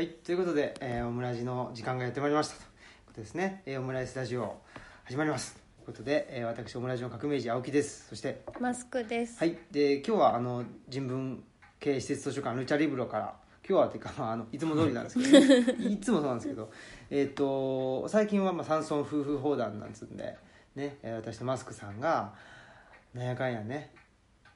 [0.00, 2.66] はい、ということで、えー、オムラジの時間がやってまいりましたという
[3.08, 3.60] ことですね。
[3.66, 4.56] えー、オムライスタジオ
[5.04, 5.56] 始まります。
[5.76, 8.08] ということで、えー、私オムラジの革命児青木です。
[8.08, 9.38] そして、マスクです。
[9.38, 11.44] はい、で今日はあの人文
[11.78, 13.34] 系施設図書館ルチャリブロから
[13.68, 16.72] 今日はっていうか、まあ、あのいつも通りなんですけど、ね、 いつもそうなんですけど、
[17.10, 20.34] えっ、と最近はまあ山村夫婦砲弾なんつうんで
[20.76, 22.32] ね、えー私とマスクさんが
[23.12, 23.92] なんやかんやね。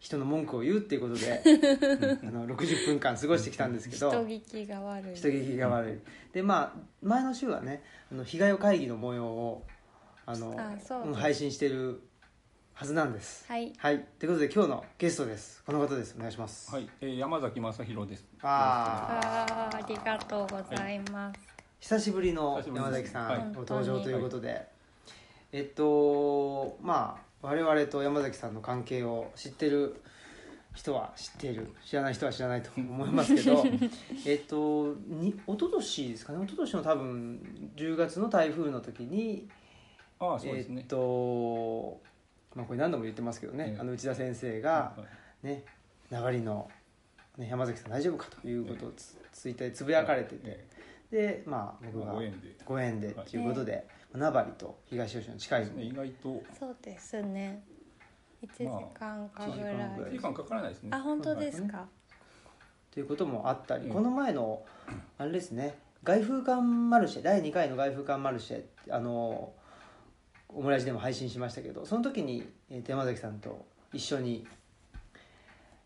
[0.05, 5.15] 人の文句を言うっていうことで、う んあの60分間過ごしてきたんですけど人聞きが悪い。
[5.15, 6.01] 人聞きが悪い。
[6.35, 7.83] でまあ前の週はね
[8.13, 9.65] あの被害を会議の模様を
[10.27, 10.55] あの
[11.15, 12.03] 配信してる
[12.75, 13.47] はずなんです。
[13.49, 13.73] はい。
[13.79, 14.05] はい。
[14.19, 15.63] ということで今日のゲストです。
[15.65, 16.15] この方です。
[16.19, 18.27] お願いします、はい、えー、山崎正弘です。
[18.43, 21.41] ああーありがとうございます。
[21.81, 23.43] 久しぶりの久しぶりです山崎さはい。
[23.43, 24.69] んご登場ということで、
[25.51, 30.01] えっとまあ我々と山崎さんの関係を知ってる
[30.75, 33.63] 人は知っている知らない人は知らないと思いますけど
[34.27, 36.43] えっとに一昨年ですかね。
[36.43, 39.49] 一昨年の多分10月の台風の時に
[40.19, 40.81] ああ、そうですね。
[40.81, 42.01] えっと
[42.55, 43.81] まあこれ何度も言ってますけどね、ええ。
[43.81, 45.07] あの内田先生がは
[45.43, 45.65] いね
[46.11, 46.71] 流りの、
[47.37, 50.67] ね、山崎さん大丈夫かということをつツイッターでつぶやかれてて、え
[51.11, 52.57] でまあえ僕がまあご縁で。
[52.65, 53.87] ご縁でということで、
[54.19, 57.63] 名張と東吉野の近いですね、意外とそうですね。
[58.43, 58.65] 一時
[58.99, 59.75] 間かぐらい。
[59.75, 60.91] まあ時間かからないですね。
[60.93, 61.87] あ、本当ですか？
[62.93, 64.63] ということもあったり、うんこの前の
[65.19, 69.53] あれですね外風館マルシェ第2回の外風館マルシェあの
[70.49, 74.47] オムライスでも配信しましたけどその時に、えー、山崎さんと一緒に、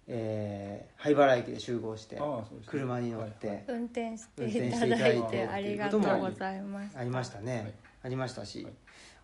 [0.06, 2.60] えー灰原駅で集合してああ、そうですね。
[2.66, 6.98] 車に乗って運転して運転いしていただいてただいてありがとうございます。
[6.98, 8.72] ありましたね、はいありましたし、はい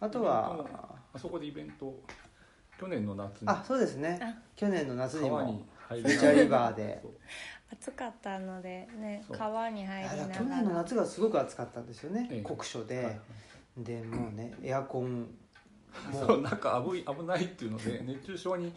[0.00, 0.66] あとは
[1.14, 1.94] あそこでイベント。
[2.78, 3.48] 去年の夏に。
[3.48, 7.00] あそうですねあ去年の夏にも川に入ルチャリバーで
[7.72, 10.76] 暑かったのでね川に入りなが去年のら。
[10.78, 13.20] 夏がすごく暑かったんですよね、ええ酷暑で、はいはい
[13.78, 15.26] でもうねエアコンも
[16.26, 18.72] そう、なんか危い危ないっていうので、熱中症に。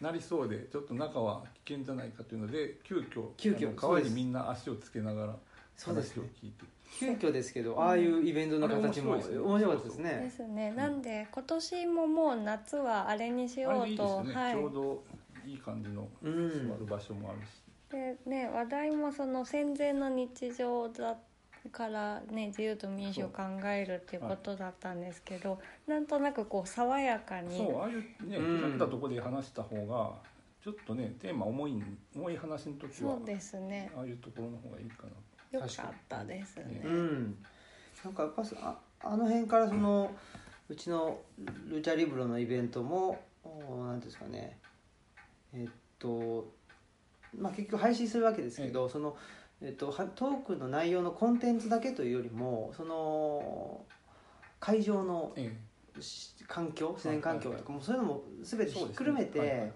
[0.00, 3.28] なりそうで、ちょっと中は危険じゃないかというので、急遽。
[3.36, 5.36] 急遽川にみんな足をつけながら。
[5.76, 6.64] そうですね話を聞いて。
[6.98, 10.70] 急遽ですけどああいうイベントの形も面白いですね面白かったですでねすね。
[10.72, 14.16] なんで今年ももう夏はあれにしようと。
[14.18, 15.04] はいちょうど。
[15.46, 16.06] いい感じの。
[16.22, 17.62] うん座る場所もあるし。
[17.90, 21.16] でね話題もその戦前の日常だ
[21.72, 30.12] からね自由と民主を考えるっていうことだったんですけど、なんとなくこう爽やかにそうああいうねうん開いたところで話した方が
[30.62, 31.82] ちょっとねテーマ重い
[32.14, 35.10] 重い話の時はそうですねああいうところの方がいいかな
[35.52, 35.68] よかっ
[36.08, 36.82] たですね。
[36.84, 37.36] うん。
[38.04, 40.10] なんかやっぱああの辺からその
[40.68, 41.18] うちの
[41.68, 44.58] ルチャリブロのイベントもおなんていうんですかね。
[45.52, 46.52] えっと
[47.36, 49.16] まあ結局配信するわけですけど、その
[49.62, 53.84] えっと、はトークの内容のコンテンツだけというよりもその
[54.58, 55.34] 会場の
[56.48, 59.72] 環境自然環境とかもうそういうのも全てひっくるめて、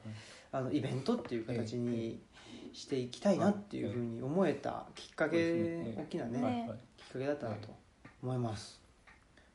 [0.73, 2.19] イベントっていう形に
[2.75, 6.79] していきたいなっていうふうに思えたきっかけ、大きなね、ねはいはい。
[6.97, 7.69] きっかけだったなと
[8.23, 8.81] 思います。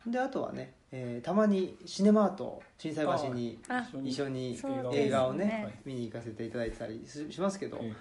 [0.08, 4.58] であとはね、えーたまにシネマート心斎橋にあ一緒に。
[4.94, 5.74] 映画をねはい。
[5.86, 7.94] 見に行かせていただいてたりししますけど、え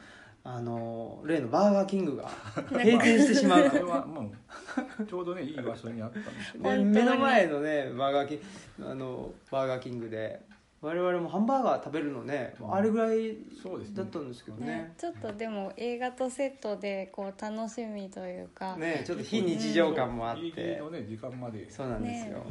[0.44, 2.30] あの例のバーガーキングが
[2.72, 4.30] ね閉店してしまうあれはも
[5.00, 8.34] うちょうどねいい場所にあったんですけどで本当に目の前のねバーガーキ
[8.82, 10.40] ンあのバーガーキングで
[10.80, 12.74] 我々もハンバーガー食べるのね、うん。
[12.74, 14.66] あれぐらいそうですねだったんですけどね。
[14.66, 14.94] ね。
[14.96, 20.76] ちょっとでも映画とセットでこう楽しみというか、ねちょっと非日常感もあって。
[20.76, 21.68] のね時間まで。
[21.70, 22.44] そうなんですよ、ね。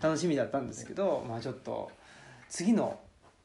[0.00, 1.90] 楽しみだったんですけど、まあ、ちょっと
[2.48, 2.98] 次の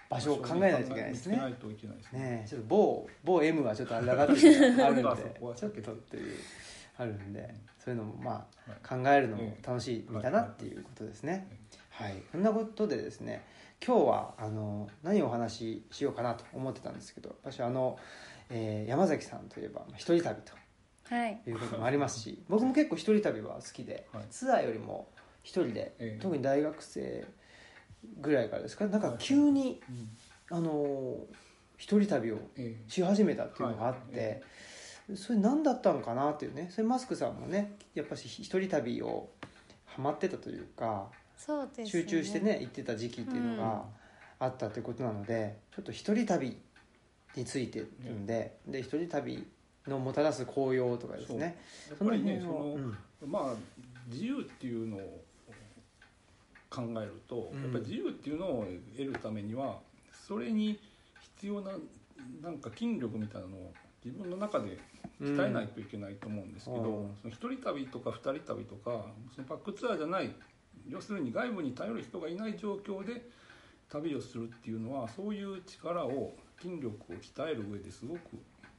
[0.10, 1.36] 場所を考えないといけないですね。
[1.36, 2.20] 考えないといけないですね。
[2.20, 5.04] ねちょっと某某 M はちょっとあれだなってあるんで
[5.56, 6.38] ちょっとっていう
[6.98, 9.04] あるんでそういうのもまあはい。
[9.04, 11.48] 考えるのも楽しいだなっていうことですね。
[11.90, 12.16] はい。
[12.32, 13.44] そんなことでですね
[13.86, 17.98] 今日はあの何をお話ししようかなと思ってたんですけど私はあの、
[18.50, 20.54] えー山崎さんといえばまあ一人旅と
[21.14, 21.42] はい。
[21.48, 24.24] いうこともありますし僕も結構一人旅は好きで、はい。
[24.30, 25.10] ツアーよりも
[25.44, 26.20] 一人で、ええ。
[26.22, 27.26] 特に大学生
[28.20, 29.18] ぐらいからですかなんかはい。
[29.20, 30.58] 急に、うん。
[30.58, 31.16] あの
[31.78, 34.44] 一人旅をえし始めたっていうのがあって、
[35.10, 35.18] はい。
[35.18, 36.68] それ何だったのかなっていうね。
[36.72, 39.30] それマスクさんもねやっぱし一人旅を
[39.88, 41.08] ハマってたというか
[41.44, 41.86] そうですね。
[41.88, 43.86] 集中してね行ってた時期っていうのが
[44.40, 46.56] あったということなので、ちょっと一人旅
[47.36, 49.44] についてっていうんで,、で一人旅
[49.88, 51.58] のもたらす紅葉とかですね。
[51.90, 52.98] やっぱりねそのうん。
[53.32, 53.56] まあ
[54.08, 55.24] 自由っていうのを
[56.70, 57.62] 考えると、うん。
[57.64, 59.80] やっぱり自由っていうのを得るためには
[60.28, 60.80] それに
[61.38, 61.72] 必要な
[62.44, 63.74] なんか筋力みたいなのを
[64.06, 64.78] 自分の中で
[65.20, 67.16] 鍛えないといけないと思うんですけど、うん。
[67.20, 70.32] その一人旅とか二人旅とかそのパックツアーじゃない
[70.90, 73.30] 要するに外部に頼る人がいない状況で
[73.90, 78.20] 旅をするっていうのはそういう力を筋力を鍛える上ですごく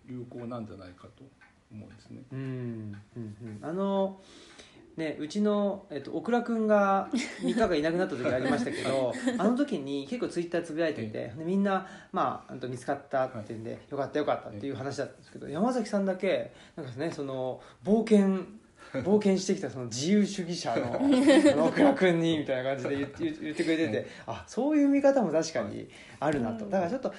[0.06, 1.25] 有効なんじゃないかと
[1.70, 2.22] 思うんですね。
[2.32, 3.58] うんうんうん。
[3.62, 4.20] あの
[4.96, 7.08] ねうちの、えっと、小倉君が
[7.43, 18.44] 3日がいなくなった時ありましたけど あの時に結構ツイッターつぶやいててでみんな、まあ、あと見つかったっていうんで、よかったよかったっていう話だったんですけど山崎さんだけなんかねその冒険
[19.00, 25.89] 冒険してきたその自由主義者のあの小倉君にみたいな感じで言って言ってくれててあそういう見方も確かに
[26.21, 26.67] あるなと。
[26.67, 26.71] うん。
[26.71, 27.15] だからちょっと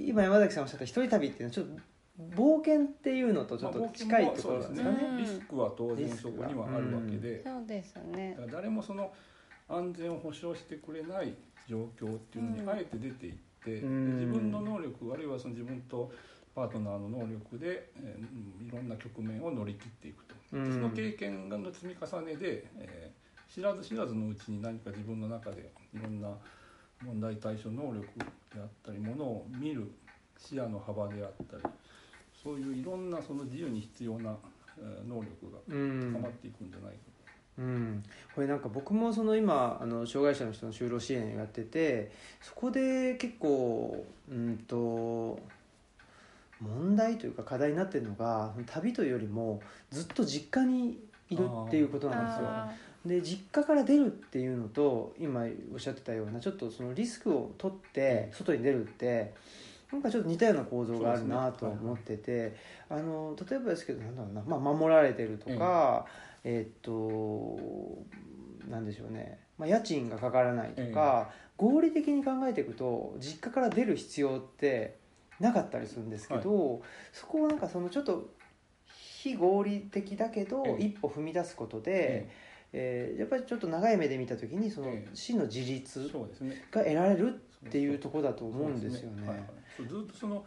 [0.00, 1.94] 今山崎さんおっしゃった一人旅っていうのはちょっと
[2.36, 4.98] 冒険っていうのとちょっと近いところなんですかね。
[5.10, 5.16] うん。
[5.18, 8.38] リスクは当然そこにはあるわけで、そうですね。
[8.50, 9.12] 誰もその
[9.68, 11.34] 安全を保障してくれない
[11.68, 13.34] 状況っていうのにあえて出ていっ
[13.64, 14.18] て、うん。
[14.18, 16.12] で自分の能力あるいはその自分と
[16.54, 20.72] パートナーの能力で、えーいろんな局面を乗り切っていくと、うん。
[20.72, 23.24] その経験の積み重ねで、えー
[23.54, 26.28] 知らず知らずのうちに何か自分の中でいろんな
[27.04, 28.24] 問題対処能力で
[28.56, 29.92] あったりものを見る
[30.36, 31.62] 視野の幅であったり
[32.42, 34.36] そういういろんなその自由に必要な、
[34.76, 36.98] えー能力がうん高まっていくんじゃないか
[37.56, 38.02] うん、
[38.34, 42.10] これなんか僕もその今あの障害者の人の就労支援やってて
[42.40, 45.38] そこで結構うんと
[46.64, 50.98] 問題というか課題になってるのが旅というよりもずっと実家に
[51.30, 52.46] いるっていうことなんですよ。
[52.48, 52.72] あ
[53.06, 59.34] で実家から出るっていうのと今おっしゃってたようなちょっとそのリスクを取って外に出るって
[59.92, 62.56] なんかちょっと似たような構造があるなと思ってて、
[62.88, 66.06] あの例えばですけどなんだろうな、まあ、守られてるとか、
[66.42, 67.58] えーっと
[68.70, 74.96] なんでしょうね、まあ、家賃がかからないとか、合理的に考えていくと実家から出る必要って
[75.40, 76.82] なかったりするんですけど、
[77.12, 78.30] そこをなんかそのちょっと
[78.86, 80.84] 非合理的だけど、ええ。
[80.84, 82.28] 一歩踏み出すことで、え
[82.72, 83.14] え。
[83.16, 86.56] ーやっぱりちょっと長い目で見た時にそのええ真の自立そうですね。
[86.72, 89.26] が得られるっていうところだと思うんですよね。
[89.26, 89.36] はい。
[89.38, 89.48] はい。
[89.76, 90.44] そうずっとその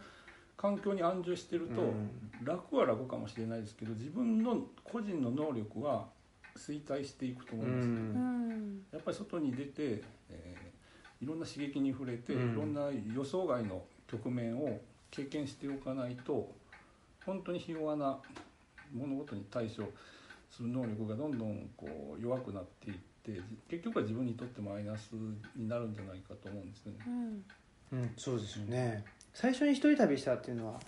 [0.56, 2.10] 環境に安住してると、うん。
[2.44, 6.08] 楽は楽かもしれないですけど自分の個人の能力は
[6.56, 8.18] 衰退していくと思ういます、ーうん。
[8.18, 8.82] ん。
[8.92, 10.78] やっぱり外に出て、えー
[11.20, 12.52] いろんな刺激に触れて、うん。
[12.52, 16.50] いろんな予想外の局面を経験しておかないと
[17.24, 18.18] 本当にひ弱な
[18.92, 19.84] 物事に対処
[20.50, 25.10] する能力がどんどんこう弱くなっていって結局は自分にとってマイナス
[25.54, 26.98] になるんじゃないかと思うんですよね。
[27.06, 27.44] うん。
[27.90, 29.04] うん、そうですよね。
[29.34, 30.80] 最初に一人旅したっていうのは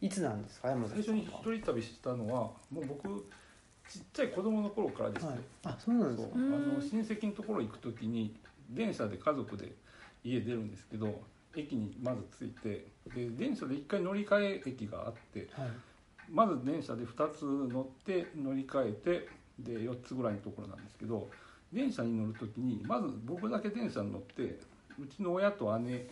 [0.00, 1.54] いつなんですか山最初に崎さんは？
[1.56, 2.40] 一人旅したのは
[2.70, 3.26] もう僕
[3.88, 5.24] ちっちゃい子供の頃からです。
[5.24, 6.34] よ、はい、あそうなんですか。
[6.36, 8.36] あの親戚のところ行く時に
[8.70, 9.72] 電車で家族で
[10.22, 11.20] 家出るんですけど
[11.56, 15.70] 駅にまず着いてで電車で1回乗り換え駅があってはい。
[16.30, 21.28] まず電車で2つ乗って乗り換えてで4つぐらいのところなんですけど
[21.72, 24.58] 電車に乗る時にまず僕だけ電車に乗って
[24.98, 26.06] うちの親と姉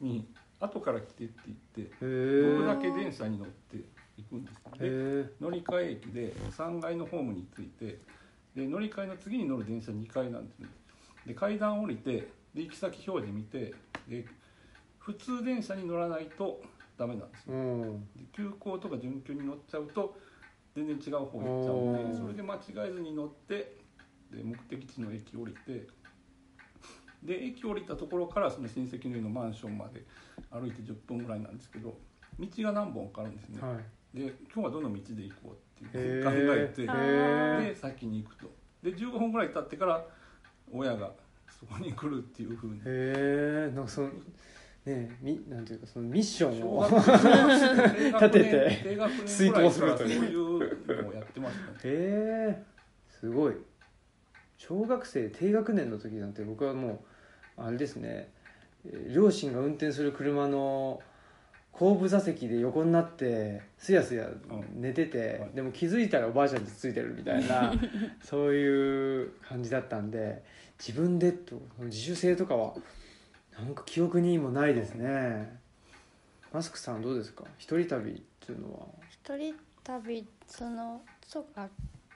[0.00, 0.26] に
[0.58, 3.78] 後から来てって言ってへ僕だけ電車に乗って
[4.16, 7.98] 行くんですねでえ乗り換え駅で3階のホームに着いて
[8.54, 10.66] で乗り換えの次に乗る電車2階なんですね。
[11.26, 13.74] で階段降りてで行き先表示見て
[14.08, 14.26] で
[15.00, 16.62] 普通電車に乗らないと
[16.96, 17.54] ダメなんですよ。
[17.54, 18.00] うん。
[18.14, 20.16] で急行とか準急に乗っちゃうと
[20.76, 22.58] 全然違う方行っちゃうんおでーそれで間違
[22.88, 23.76] えずに乗って
[24.30, 25.88] で目的地の駅降りて
[27.22, 30.04] で駅降りたところからその親戚の家のマンションまで
[30.50, 31.98] 歩いて10分ぐらいなんですけど
[32.38, 34.16] 道が何本かあるんですね、はい。
[34.16, 36.86] で今日はどの道で行こうっていうへ考えて
[37.68, 38.50] で先に行くと。
[38.82, 40.04] で15分ぐらい経ってから
[40.72, 41.12] 親が
[41.58, 44.10] そこに来るっていうふうにへえなんかその
[44.94, 46.84] ねみなんていうかそのミッションを
[48.20, 51.78] 立て年て遂行するというそういうのをやってましたね。
[51.84, 52.62] へえ
[53.08, 53.54] すごい。
[54.56, 57.04] 小学生低学年の時なんて僕はも
[57.58, 58.28] うあれですね。
[58.86, 61.00] えー両親が運転する車の
[61.72, 64.28] 後部座席で横になってすやすや
[64.74, 65.50] 寝てて、はい。
[65.54, 67.72] でも気づいたらおばあちゃんとついてるみたいな
[68.22, 70.42] そういう感じだったんで
[70.78, 72.74] 自分でと自主性とかは
[73.64, 75.58] なんか記憶にもないですね。
[76.52, 77.44] マスクさんどうですか？
[77.58, 78.14] 一人旅っ
[78.44, 78.86] ていうのは。
[79.08, 81.68] 一人旅そのそうか。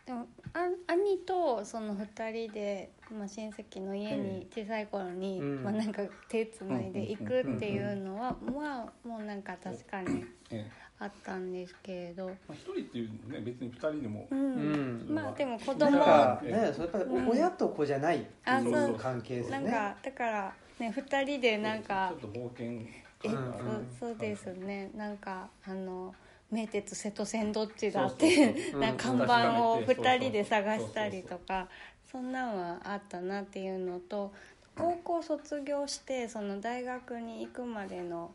[0.06, 5.64] でもあ兄とその2人で、まあ、親戚の家に小さい頃に、うん。
[5.64, 10.70] まあ、なんか手つないで行くっていうのは、まあもうなんか確かにええ。
[10.98, 14.26] あったんですけれど、まあ、一人っていうね別に二人でも。
[14.30, 15.06] ううん。
[15.10, 18.98] んまあでも子なん供ね、そうやっぱ親と子じゃないってあいそうう。
[18.98, 19.58] 関係ですね。
[19.60, 22.86] なんかだからね2人でなんかちょっと冒険
[23.24, 24.90] えそうそうですね。
[24.94, 26.14] なんかあの
[26.50, 31.68] 名鉄瀬戸線どっちだって なんか看板を2人で探したりとか
[32.04, 34.32] そんなんはあったなっていうのと
[34.76, 38.34] 高校卒業してその大学に行くまでの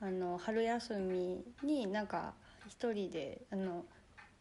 [0.00, 2.32] あの春休みになんか
[2.66, 3.84] 一人であの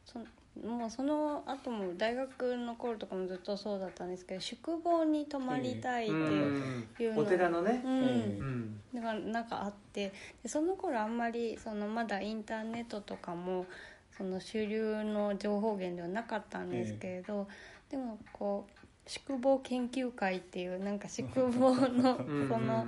[0.05, 0.19] そ
[0.65, 7.15] もうその後も大学の頃とかもずっとそうだったんですけど宿坊に泊まりたいってういう。
[7.15, 7.18] ん。
[7.18, 7.82] お寺のね。
[7.86, 7.94] うん。
[7.94, 8.82] えうん。
[8.94, 10.12] だからなんかあって
[10.44, 13.65] でその頃あんまりそのまだインターネットとかも
[14.18, 17.48] その主流の情報源ではなかったんですけれど、
[17.89, 18.78] でもこう
[19.09, 22.85] 宿坊研究会っていうなんか宿坊のうんその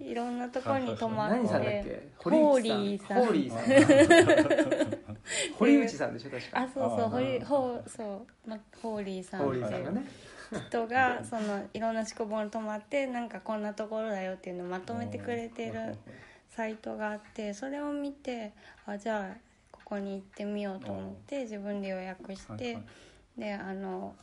[0.00, 2.08] いろんなところに泊まっってけ？
[2.18, 3.24] ホーリーさん。
[3.24, 5.12] ホーリーさん。
[5.12, 5.16] あ
[5.56, 6.60] 堀内さんでしょ確か。
[6.60, 9.40] あそうそうあーホリホーそう、ま、ホーリーさん。
[9.42, 10.06] ホーっていうリーさんがね。
[10.68, 15.96] 人がそのいろんな宿坊に泊まってなんかこんなところだよっていうのをまとめてくれてる
[16.50, 18.52] サイトがあってそれを見て
[18.84, 19.36] あじゃあ
[19.70, 22.78] ここに行ってみようと思って自分で予約して、
[23.38, 24.16] であの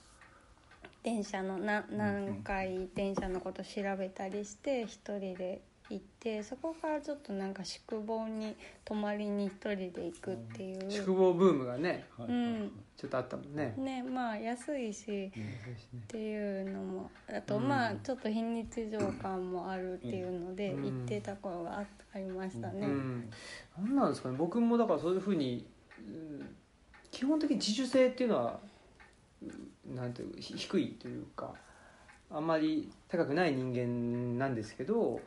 [1.03, 8.55] 電車のな何回電車のこと調べたりして一人で行ってそこからちょっとなんか宿坊に
[8.85, 12.71] 泊まりに一人で行くっていう、宿坊ブームがねはいうん。
[12.95, 13.73] ちょっとあったもんね。
[13.77, 17.67] ねまあ安いしっていうのもあとうん。
[17.67, 20.83] まあちょっと非日常感もあるっていうのでうん。
[20.83, 22.87] 行ってた頃があありましたね。
[22.87, 23.29] うん。
[23.77, 24.35] 何なんですかね。
[24.37, 25.67] 僕もだからそういうふうに、
[25.99, 26.55] うん
[27.11, 28.59] 基本的に自主性っていうのは
[29.43, 31.53] うんなんていうひ低いというか
[32.31, 35.19] あんまり高くない人間なんですけど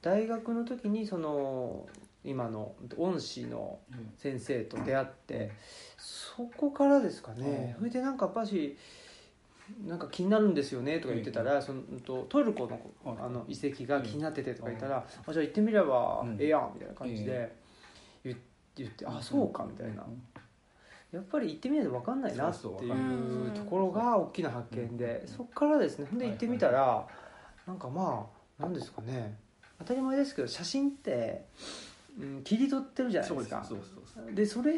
[0.00, 1.86] 大学の時にその
[2.24, 4.12] 今の恩師のうん。
[4.16, 5.50] 先生と出会って
[5.96, 7.76] そこからですかね。
[7.78, 7.78] うん。
[7.78, 8.76] それでなんかやっぱし
[9.86, 13.16] なんか気になるんですよねとか言ってたら、そのうんとトルコのはい。
[13.20, 16.36] あの遺跡が気になっててとか言ったら、あじゃあ行ってみればうん。
[16.40, 17.54] ええやんみたいな感じで
[18.24, 18.36] 言っ
[18.76, 20.04] 言って、あそうかみたいな、
[21.12, 25.28] やっぱり行ってみないと分かんないなっていうところが大きな発見で、うん。
[25.28, 27.06] そこからですねほんで行ってみたら、
[27.66, 28.26] なんかま
[28.58, 29.38] あなんですかね
[29.78, 31.44] 当たり前ですけど写真って、
[32.20, 33.66] うん、切り取ってるじゃないですか。
[34.34, 34.72] でそれ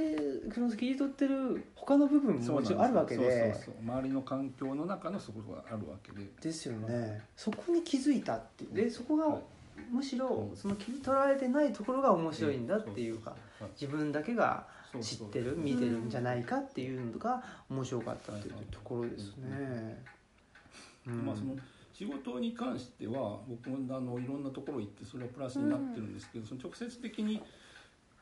[0.53, 3.55] その切り取ってる他の部分ももちろんあるわけで。
[3.83, 6.27] 周りの環境の中のそこがあるわけで。
[6.41, 7.23] ですよね。
[7.35, 8.75] そこに気づいたっていう。
[8.75, 9.43] でそこがはい。
[9.91, 10.57] むしろうん。
[10.57, 13.71] その切り取られてないところが面白いんだっていうかはい。
[13.81, 14.67] 自分だけが
[15.01, 20.03] 知ってる見てるんじゃないかっていうのが面白かったっていうところですね。
[21.07, 21.27] うん。
[21.27, 21.55] まあその
[21.93, 27.41] 仕事に関しては僕もあのいろんなところ行ってそれはプラスになってるんですけど、その直接的に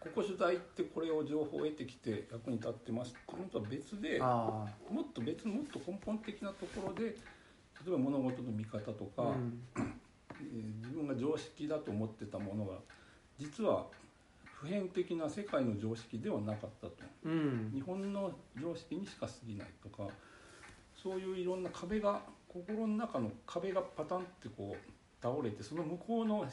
[0.01, 7.13] ここ取材行ってこれを情報を得てきて役に立ってますっていうのとは別であもっと別のもっと根本的なところで例
[7.87, 9.63] えば物事の見方とか、あ、うん。
[9.77, 12.75] えー自分が常識だと思ってたものが
[13.39, 13.87] 実は
[14.61, 16.95] 普遍的な世界の常識ではなかったと。
[17.25, 17.71] うん。
[17.73, 20.09] 日本の常識にしか過ぎないとか
[21.01, 26.45] そういういろんな壁が心の中の壁がパタンってこう倒れてその向こうの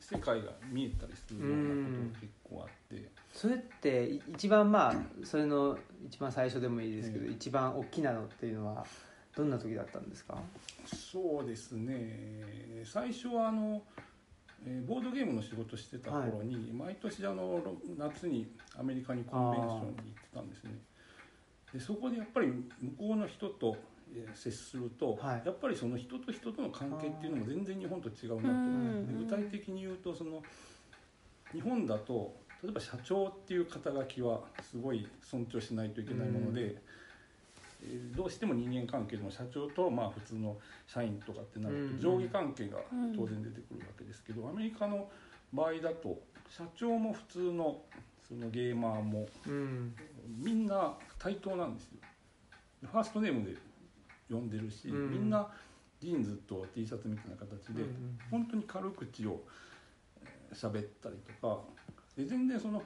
[0.00, 3.08] 世界が見えたりするようなことが結構あって。
[3.32, 7.32] それってい一番まあそれの一番最初でもいいですけど、うん。
[7.32, 8.84] 一番大きなのっていうのは
[9.36, 10.36] どんな時だったんですか？
[10.86, 12.82] そうですね。
[12.84, 13.82] 最初はあの、
[14.66, 20.70] えーボードゲームの仕事してた頃に、毎年あのろ夏にアメリカにコンベンションに行ってたんですね。
[21.72, 22.64] でそこでやっぱり向
[22.98, 23.76] こうの人と
[24.14, 25.42] えー接すると、はい。
[25.44, 29.06] やっぱりその人と人との関係っていうのも全然日本と違うなと、うん。
[29.06, 30.42] で具体的に言うとその
[31.52, 36.78] 日本だと例えば社長っていう肩書きはすごい尊重しないといけないもので、えー
[38.16, 40.56] どうしても人間関係でも社長とまあ普通の
[40.86, 42.78] 社員とかってなるうんと上下関係が
[43.14, 45.08] 当然出てくるわけですけど、アメリカの
[45.52, 46.20] 場合だと
[46.50, 47.82] 社長も普通の
[48.28, 49.94] そのゲーマーもうん。
[50.38, 51.98] みんな対等なんですよ。
[52.82, 53.56] ファーストネームで
[54.30, 55.10] 呼んでるし、うん。
[55.10, 55.48] みんな
[56.00, 58.18] ジーンズと T シャツみたいな形で、うん。
[58.30, 59.42] 本当に軽口を
[60.22, 61.62] えー喋ったりとか
[62.16, 62.82] で全然その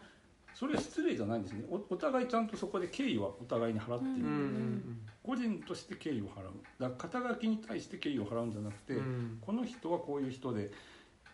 [0.55, 1.65] それは失礼じゃないんですね。
[1.71, 6.53] おお互いちゃんとそこで敬意はお互いに払っている、うんうん個人として敬意を払う。
[6.81, 9.39] だから肩書きに対して敬意を払うんじゃなくて、うん。
[9.41, 10.73] この人はこういう人で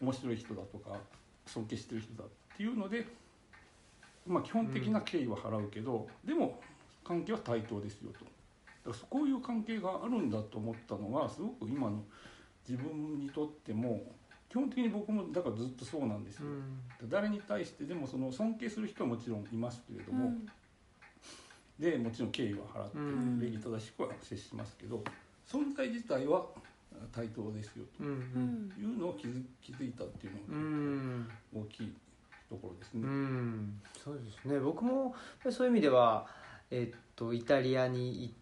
[0.00, 1.00] 面白い人だとか
[1.46, 3.06] 尊敬してる人だっていうので、
[4.26, 6.60] まあ、基本的な敬意は払うけど、でも
[7.02, 8.26] 関係は対等ですよと。
[8.90, 12.04] だからこういう関係があるんだと思ったのがすごく今の
[12.68, 14.02] 自分にとっても
[14.48, 17.08] 基本的に僕もだからずっとそうなんですよ、うん。
[17.08, 20.32] 誰に対してでもその尊敬する人はもちろんいますけれども、
[21.78, 23.40] でもちろん敬意は払って、うん。
[23.40, 25.02] 礼儀正しくは接しますけど
[25.46, 26.46] 存在自体は
[27.12, 28.72] 対等ですようんうん。
[28.74, 31.28] というのを気づ気づいたっていううのがん。
[31.54, 31.92] 大きい
[32.48, 33.06] ところですうね。
[33.06, 33.80] ん。
[34.02, 34.58] そうですね。
[34.58, 35.14] 僕も
[35.50, 36.26] そういう意味では、
[36.70, 38.34] えっとイタリアに行っ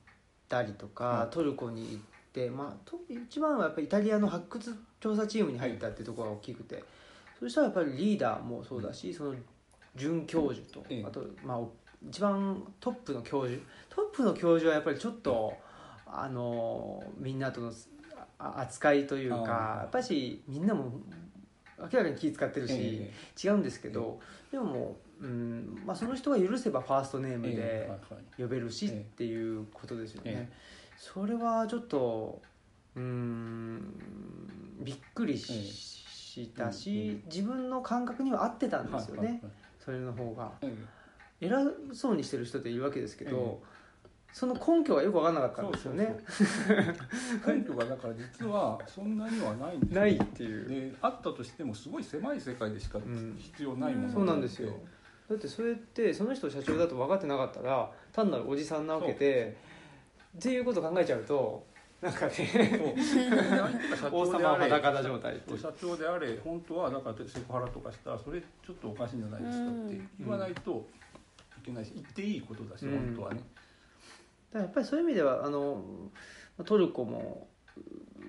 [0.48, 1.30] たりとか、はい。
[1.30, 6.82] トルコに行って、まあ、と一番はやっぱりイタリアの発掘調査チームに入ったっていうところが大きくて、
[7.38, 9.34] そしたらやっぱりリーダーもそうだし、その
[9.94, 11.60] 准教授と、ええあと、まあ、
[12.08, 15.54] 一番トップの教授トップの教授はやっぱりちょっと、
[16.06, 17.72] あのみんなとの
[18.38, 20.92] あ扱いというかやっぱしみんなも
[21.78, 22.74] 明らかに気使ってるし。
[22.78, 23.12] え
[23.42, 27.90] 違うんですけど、でももう、うんまあ、その人が許せばファーストネームで
[28.38, 30.52] 呼べるしええっていうことですよね、え。
[30.96, 32.40] それはちょっと
[32.96, 33.82] うん
[34.80, 39.52] びっくりし,、たし、うんうん自分の感覚には合ってたんですよね、はいはいはい。
[39.78, 40.50] それの方が。
[40.62, 40.74] え
[41.38, 41.54] 偉
[41.92, 43.76] そうにしてる人っているわけですけど、え
[44.32, 46.16] その根拠がよく分からなかったんですよね。
[47.46, 50.00] 根拠がだから実はそんなにはないんですよ。
[50.00, 50.68] ないっていう。
[50.68, 53.36] であったとしてもすごい狭い世界でしかん。
[53.38, 54.72] 必要ないものそうなんですよ。
[55.28, 59.56] だってそれってその人社長だと分かってなかったら単なるおじさんなわけで
[60.38, 61.66] っていうことを考えちゃうと
[62.02, 62.96] なんかね。
[64.12, 70.86] 王様は裸だ状態社長であれ本当はだからセクハラとかしたらそれちょっとおかしいんじゃないですかって言わないと
[71.62, 72.92] いけないし言っていいことだしうん。
[72.92, 73.40] 本当はね、
[74.52, 75.82] だやっぱりそういう意味ではあの
[76.64, 77.48] トルコも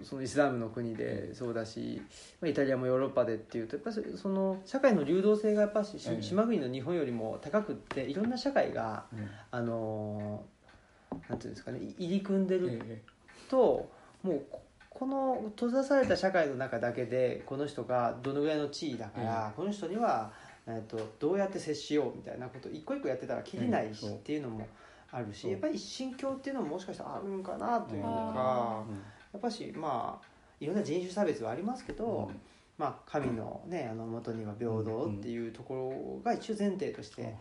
[0.04, 2.02] そのイスラムの国でそうだし
[2.42, 9.30] まあイタリアもヨーロッパでっていうとやっぱりその社会の流動性がやっぱしええ島国の日本よりも高くっていろんな社会がうん。
[9.52, 10.46] あの
[11.30, 13.02] なんていうんですかね入り組んでるえ
[13.50, 13.89] と
[14.24, 20.32] もうここの閉ざされた社会の中だけでこの人がどのぐらいの地位だから、この人には、
[20.66, 24.68] えー、とどうやって接しようみたいなこと一個一個やってたらきりないしっていうのも
[25.12, 28.96] あるしやっぱり心境っていうのももしかしたらあるんかなといううんかうん。
[28.96, 29.01] や
[29.38, 30.27] っぱしまあ
[30.60, 32.32] いろんな人種差別はありますけど、
[32.77, 37.36] まあ、神の,、ね、あの元には平等っていうところが一応前提として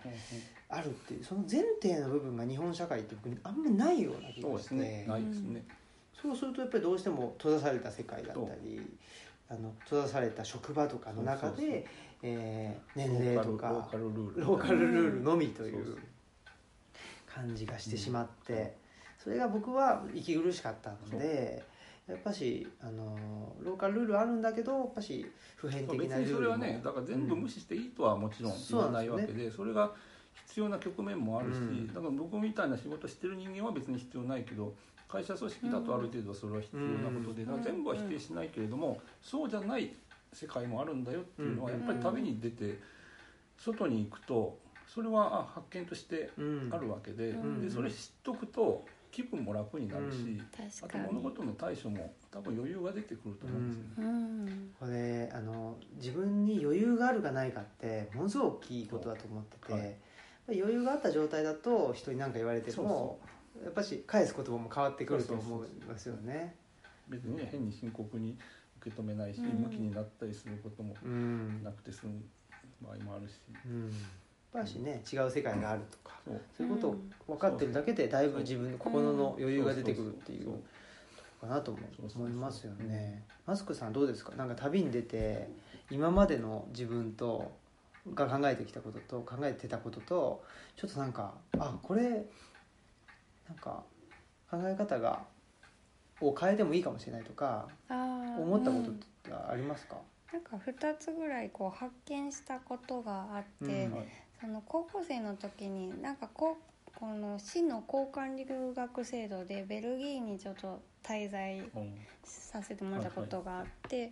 [0.68, 4.56] あるっていうその前提の部分が日本社会って僕あんまりないような気がして。
[4.56, 5.04] ですね。
[5.08, 5.64] ないですね、
[6.22, 8.80] そうするとやっぱりどうしても閉ざされた世界だったり
[9.48, 11.70] あの閉ざされた職場とかの中そうそうそう。
[11.70, 11.86] で
[12.22, 15.22] えー年齢とかローカルルール。
[15.22, 15.98] のみというそうそう。
[17.26, 18.74] 感じがしてしまって
[19.18, 21.62] それが僕は息苦しかったので
[22.08, 23.18] やっぱしあの
[23.60, 25.26] ローカルルールあるんだけどやっぱし
[25.56, 29.92] 普遍的別なルールもにそれはねだから全部無視していいとはもちろん言わないわけで,、それが
[30.46, 31.86] 必要な局面もあるし、うん。
[31.88, 34.72] だから僕みたいな仕事してる人間は別に必要ないけど
[35.08, 39.94] 会社組織だとある程度それは必要なことで、全部は否定しないけれども、そうじゃない
[40.32, 42.78] 世界もあるんだよっていうのはやっぱり旅に出て
[43.56, 46.70] 外に行くとそれはあ発見としてうん。
[46.72, 47.60] あるわけで,、うん。
[47.60, 51.04] でそれ知っとくと気分も楽になるし、あと確かに。
[51.14, 53.94] 物事の対処も多分余裕が出てくると思うんですよね。
[53.98, 54.70] うん。
[54.78, 59.96] これあの自分に余裕があるかないかってものすごく大きいことだと思ってて、はい。
[60.48, 63.18] 余裕があった状態だと人に何か言われても
[63.64, 66.54] やっぱし返す言葉も変わってくると思いますよね。
[67.08, 68.36] 別にね変に深刻に
[68.80, 69.62] 受け止めないし、うん。
[69.62, 72.22] 向きになったりすることもうんなくて済む
[72.82, 76.96] 場合もあるし、うん、やっぱしね違う世界があるとか、そうそういうことを
[77.36, 80.52] 分かってるだけでだいぶ自分の心の余裕が出てくるっていう
[81.40, 81.78] かなとも
[82.14, 83.22] 思いますよね。
[83.46, 84.32] マスクさんどうですか？
[84.36, 85.48] なんか旅に出て
[85.90, 87.52] 今までの自分と
[88.14, 90.44] が考えてきたことと考えてたことと
[90.76, 92.24] ちょっとなんかあこれ
[93.48, 93.82] なんか
[94.50, 95.22] 考え方が
[96.20, 99.96] を変えてもいいかもしれないとか思ったことっうんてありますか、
[100.32, 104.08] なんか2つぐらいこう発見したことがあって、うんはい。
[104.40, 114.10] その高校生の時になんかこうこの市の交換留学制度でベルギーにちょっと滞在うんさせてもらったことがあって、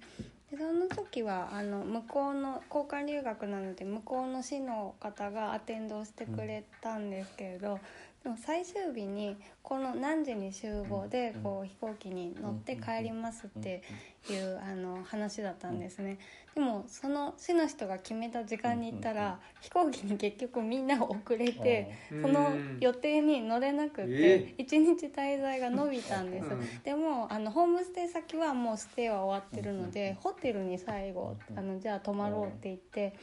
[0.51, 7.81] でその時はあの向こうの交換留学なので向こうの市の方がアテンドをしてくれたんですけれど、
[8.25, 13.83] でも最終日にこの何時に集合でうんこう飛行機に乗って帰りますって
[14.31, 16.19] いうあの話だったんですね。
[16.55, 26.47] でもその市の人が決めた時間に行ったら飛行機に結局みんな遅れてうんその予定に乗れなくてえ一日滞在が延びたんです。
[26.47, 26.83] うん。
[26.83, 31.59] でもあのホームステイ先はもうステイは終わってるのでホテルに最後うん。
[31.59, 33.15] あのじゃあ泊まろうって言って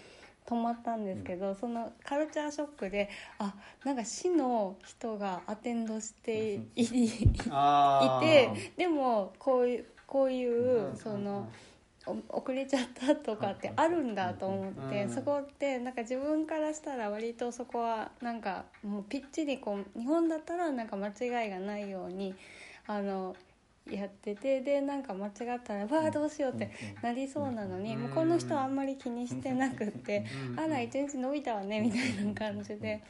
[0.45, 3.53] 泊まったんですけどそのカルチャーショックであ
[3.85, 10.97] なんか市の人がアテンドしていいてでもこういうこういううん。
[10.97, 11.49] その。
[12.07, 15.09] お遅れちゃったとかってあるんだと思って、うん。
[15.09, 22.33] そこってなんか自分からしたら割とそこはなんかもうぴっちりこう日本だったらなんか間違いがないように
[22.87, 23.35] あの
[23.89, 28.01] やっててでなんか間違ったら「わあどうしよう」ってなりそうなのに、うん。
[28.03, 33.01] もうこの人はあんまり気にしてなくってうん「あら一日伸びたわね」みたいな感じで。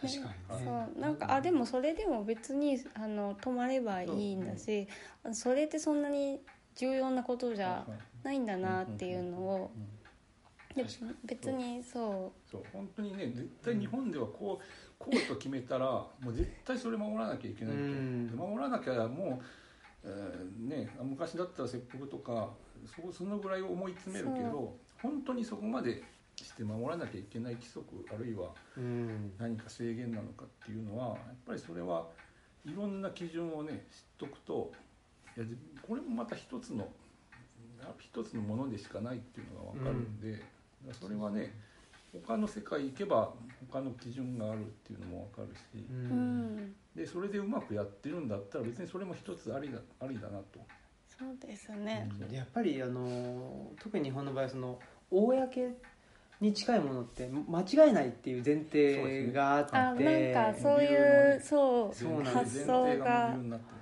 [0.00, 1.16] 確かにねそうなん。
[1.16, 4.44] かあでもそれでも別にあの泊まればいいん。
[4.46, 4.86] だし、
[5.32, 6.02] それってそん。
[6.02, 6.40] なに
[6.74, 7.86] 重要なことじゃ
[8.22, 8.46] ないん。
[8.46, 9.70] だなっていうのを、
[11.24, 18.28] 別にそそう本当にね絶対日本ではこうこうと決めたらもう絶対それ守らなきゃいけないと、うん。
[18.30, 19.44] で守らなきゃもう、
[20.06, 22.50] えーね昔だったら切腹とか
[22.86, 26.02] そそのぐらい思い詰めるけど本当にそこまで
[26.36, 29.32] して守らなきゃいけない規則あるいはうん。
[29.38, 31.16] 何か制限なのかっていうのはやっ
[31.46, 32.06] ぱりそれは
[32.64, 34.72] いろんな基準をね知っとくと
[35.36, 35.46] いや
[35.86, 36.88] これもまた一つの
[37.98, 40.44] 一つのものでしかないっていうのが分かるんで、だか
[40.88, 41.54] らそれはね
[42.26, 43.32] 他の世界行けば
[43.70, 46.56] 他の基準があるっていうのも分かるし、うう、うん。
[46.56, 50.60] ん、でそれでうまくやってるんだったら別にそれも一つありだありだなと。
[51.18, 52.08] そうですね。
[52.28, 54.78] でやっぱりあの特に日本の場合はその
[55.10, 55.76] 公
[56.40, 63.36] に近いものって間違えないっていう前提があってあなんかそういうそうそうなんです発想が。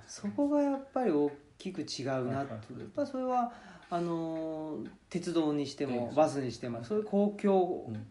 [0.07, 2.75] そこがやっぱり大きく違うなはいはいってい。
[2.77, 3.51] うやっぱそれは
[3.89, 8.07] あの鉄道にしてもうんバスにしてもそういう公共うん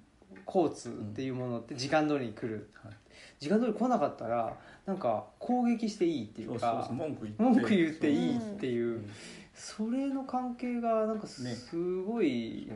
[0.46, 2.70] 交通っていうものって時間通りに来る。
[2.83, 2.92] はい。
[3.38, 7.24] 時間通り来なかったらなんか攻撃していいっていそうか文句
[7.68, 8.11] 言って。
[8.11, 8.87] いいっていう。
[8.87, 9.11] うん。
[9.54, 12.70] それの関係がなんかすごい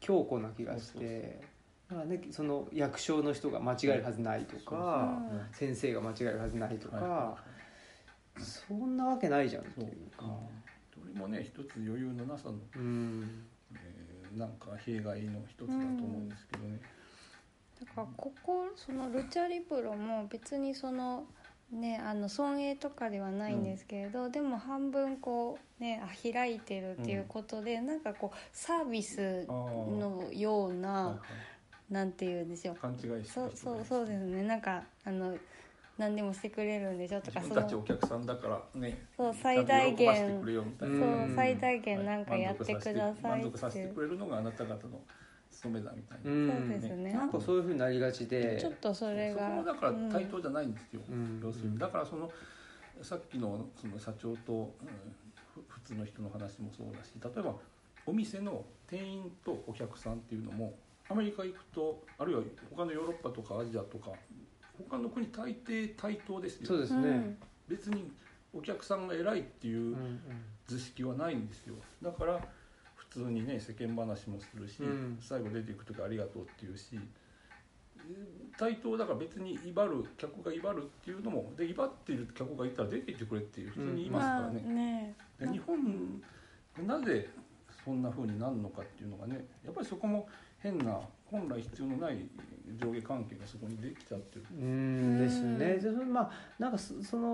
[0.00, 1.40] 強固な気がして
[1.88, 5.40] だからねその役所の人が間違えるはずないとかうん。
[5.52, 7.36] 先生が間違えるはずないとはいか
[8.38, 10.18] そんなわけないじゃんってそいうう。
[10.18, 10.26] か
[10.92, 13.46] それもね一つ余裕のなさの、うん。
[13.72, 16.78] えーなんか弊害の一つだと思うんですけどね、
[17.80, 21.24] だからここそのルチャリブロも別にその
[21.72, 31.18] ねあの損益とかではないんですけれど、でも半分こうねあ開いてるっていうことで、なんかこうサービスのようはいな、はい
[31.90, 34.44] なんていうんですよ勘違いしてそうそうそうですね。
[34.44, 35.36] なんかあの
[35.98, 45.00] 何でもしてくれるんでしょとか自分たちお客さんだからねそう最大限そう最大限なんかやってください満足さってせてくれるのがあなた方の
[45.50, 46.48] 務めだみたいな、うん。
[46.48, 47.12] そうですね。
[47.12, 48.58] なんかそういうふうになりがちで。
[48.60, 51.40] ちょっとそれがそこもだから対等じゃないんですよ、うん。
[51.42, 51.78] 要するに。
[51.78, 52.30] だからその
[53.02, 54.88] さっきのその社長と、うん
[55.52, 57.56] ふ普通の人の話もそうだし例えば
[58.06, 64.12] お店の店員とお客さんっていうのもアメリカ行くとあるいは他のヨーロッパとかアジアとか
[64.88, 66.68] 他の国大抵対等ですよ。
[66.68, 67.08] そうですね。
[67.08, 67.38] うん。
[67.68, 68.12] 別に
[68.52, 70.20] お客さんが偉いっていううん。
[70.66, 71.74] 図式はないんですよ。
[72.00, 72.40] だから
[73.10, 75.18] 普通にね世間話もするし、うん。
[75.20, 76.98] 最後出ていく時ありがとうっていうし
[78.58, 86.22] 対等だから別に威張る客が威張るっていうのもで威張っている客がいたら出ていってくれっていう普通に言いますからまあね、日本
[86.86, 87.28] なぜ
[87.84, 92.18] そんな風になるのかっていうのがねやっぱりそこも変な本来必要のない
[92.78, 94.44] 上下関係がそこにできちゃってる。
[94.50, 95.76] うんですね。
[95.78, 97.28] でまあなんかそその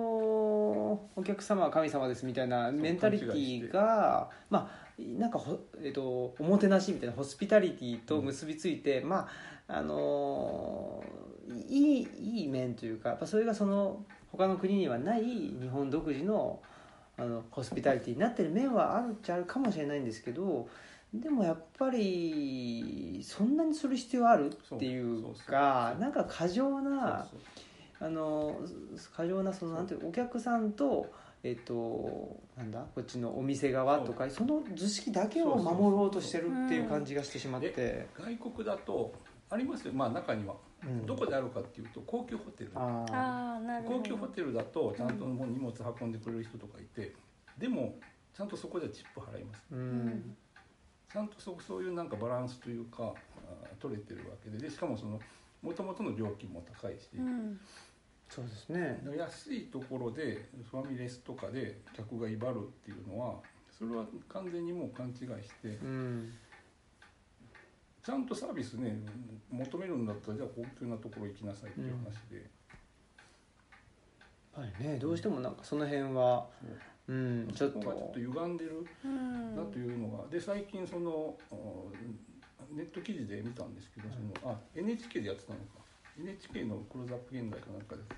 [1.17, 9.29] お客様は神様ですみたいなメンタリティーがまあなんかほ、えっと、おもてなしみたいなホスピタリティと結びついて、ま
[9.69, 11.03] ああの
[11.69, 16.61] いいいい面というかやっぱそれがその他の国にはない日本独自の
[17.19, 20.69] あのホスピタリティになってる面はあるっちゃあるかもしれないんですけど
[21.15, 27.27] でもやっぱりそんなにする必要あるっていうかなんか過剰な
[27.99, 28.61] あの
[29.17, 31.07] 過剰なそのなんていうお客さんと
[31.49, 32.85] えっとなんだ？
[32.93, 39.15] こっちのお店側とかその図式だけを守ろうとしてるっていう感じがしてしまって、外国だと
[39.49, 39.93] ありますよ。
[39.95, 41.07] まあ中には、うん。
[41.07, 42.73] どこであるかっていうと高級ホテル。
[42.75, 43.15] あー。
[43.15, 43.99] ああなるほど。
[43.99, 47.15] 高級ホテルだとちゃんともう荷物運んでくれる人とかいて、
[47.57, 47.95] でも
[48.37, 49.65] ちゃんとそこでチップ払います。
[49.71, 50.37] うん。
[51.13, 53.15] ちゃんとそそういうなんかバランスというか
[53.79, 54.59] 取れてるわけで。
[54.59, 55.21] でしかもその
[55.63, 57.61] もともとの料金も高いし、うん
[58.29, 59.01] そうですね。
[59.17, 63.37] 安いところでファミレスとかで客が威張るっていうのは
[63.71, 66.33] それは完全にもう勘違いしてうん
[68.03, 68.97] ちゃんとサービスね
[69.51, 72.43] 求めるんだったらじゃあ高級なところ行きなさいっていう話で、や
[74.63, 76.47] っぱりねどうしてもなんかその辺は
[77.09, 77.13] う。
[77.13, 78.87] んちょっそこがちょっとと歪んでる。
[79.05, 79.57] うん。
[79.57, 80.29] なというのが。
[80.29, 81.55] で最近そのあ
[82.73, 85.86] ネット記事で見たんですけどそのあ NHK でやってたのか
[86.19, 88.17] NHK の「クローズアップ現代」かなんかですね。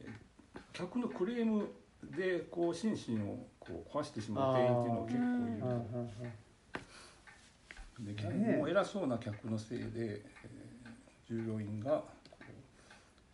[0.00, 0.08] え
[0.72, 1.68] 客のクレーム
[2.16, 6.24] でこう心身をこう壊してしまう店員っていうのが結構
[8.04, 8.14] いる。
[8.14, 8.56] でねえ。
[8.58, 10.40] もう偉そうな客のせいで、えー
[11.30, 12.38] 従業員がこ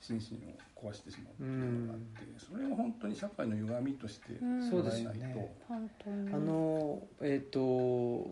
[0.01, 2.07] 心身を壊してしまうっていうのがあって、
[2.39, 4.71] それは本当に社会の歪みとしてうん。
[4.71, 8.31] そうですよ捉えないと、ね本当にあのえっ、と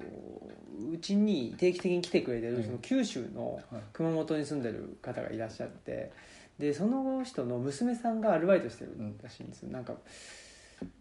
[0.93, 3.83] うちに定期的に来てくれてる、うんその九州のはい。
[3.93, 6.13] 熊本に住んでる方がいらっしゃって
[6.59, 9.95] でその人の娘さんがアルバイトしてるらしいんですよ、なんか、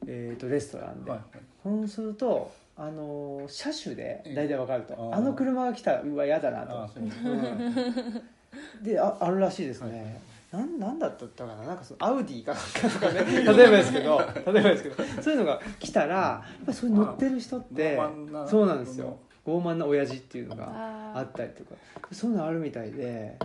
[0.08, 1.40] えー、とレストランで、はいはい。
[1.64, 6.90] そうするとあの車種で大体わかると、ええあの車が来たらうわ嫌だなと。
[6.96, 7.04] う。
[7.04, 8.84] うん。
[8.84, 10.20] でああるらしいですね、
[10.54, 11.56] なんなんだったかな？
[11.66, 13.24] なんかそのアウディかなんかとかね。
[13.42, 19.18] 例えばですけど例えばですけどそういうのが来たらやっぱりそれに乗ってる人って傲慢なそうなんですよ。
[19.48, 21.74] 傲慢な親父っていうのがああったりとか。
[22.12, 23.40] そういうのあるみたいで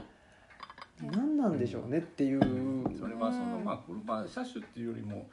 [1.00, 2.40] 何なんでしょうねっていう。
[2.94, 5.30] それはそのまあ車車種っていうよりも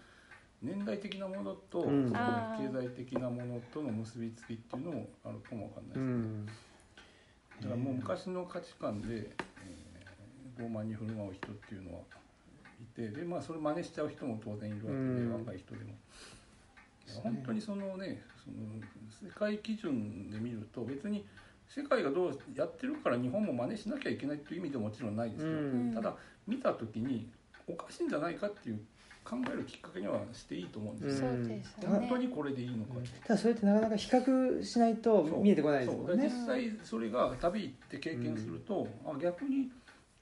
[0.61, 2.09] 年代的なものと、うん。
[2.09, 6.45] 経済的なものとの結びつきっていうのもあるかもわかんないです、うん。
[6.45, 9.54] だからもう昔の価値観で、えー
[10.57, 15.33] 傲慢に振る舞う人っていうのはいてでまあそれ真似しちゃう人も当然いるわけで、うん。
[15.33, 15.93] 若い人でも。
[17.23, 21.25] 本当にそのねその世界基準で見ると別に
[21.67, 25.91] 世界がどうやってるから日本も真似しなきゃいけないっていう意味でもちろんないですよ、うん。
[25.93, 26.15] ただ
[26.47, 27.29] 見た時に
[27.67, 28.79] おかしいんじゃないかっていう
[29.23, 31.93] 考えるきっかけにはしていいと思うんですよ、そうですでね。
[31.99, 36.23] 本当にこれでいいのかって、ただそれってなかなか比較しないと見えてこないですもんね。
[36.25, 39.71] 実際それが旅行って経験すると、あ逆に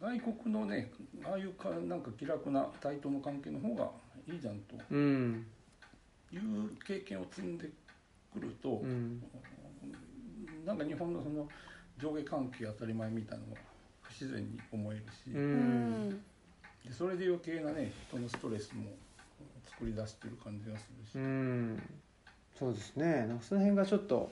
[0.04, 0.92] 外国のね
[1.24, 3.90] ああいうかなんか気楽な対等の関係の方が
[4.28, 4.76] いいじゃんと。
[4.92, 5.46] うん。
[6.34, 7.70] いう経験を積んで
[8.34, 9.24] くると、うん。
[10.66, 11.48] なんか日本のその
[11.98, 13.62] 上下関係当たり前みたいなのが
[14.02, 16.10] 不自然に思えるし、ううん。
[16.10, 18.92] んでそれで余計なね人のストレスも
[19.66, 21.82] 作り出してる感じがするし、うん。
[22.60, 23.26] そうですね。
[23.28, 24.30] なんかその辺がちょっと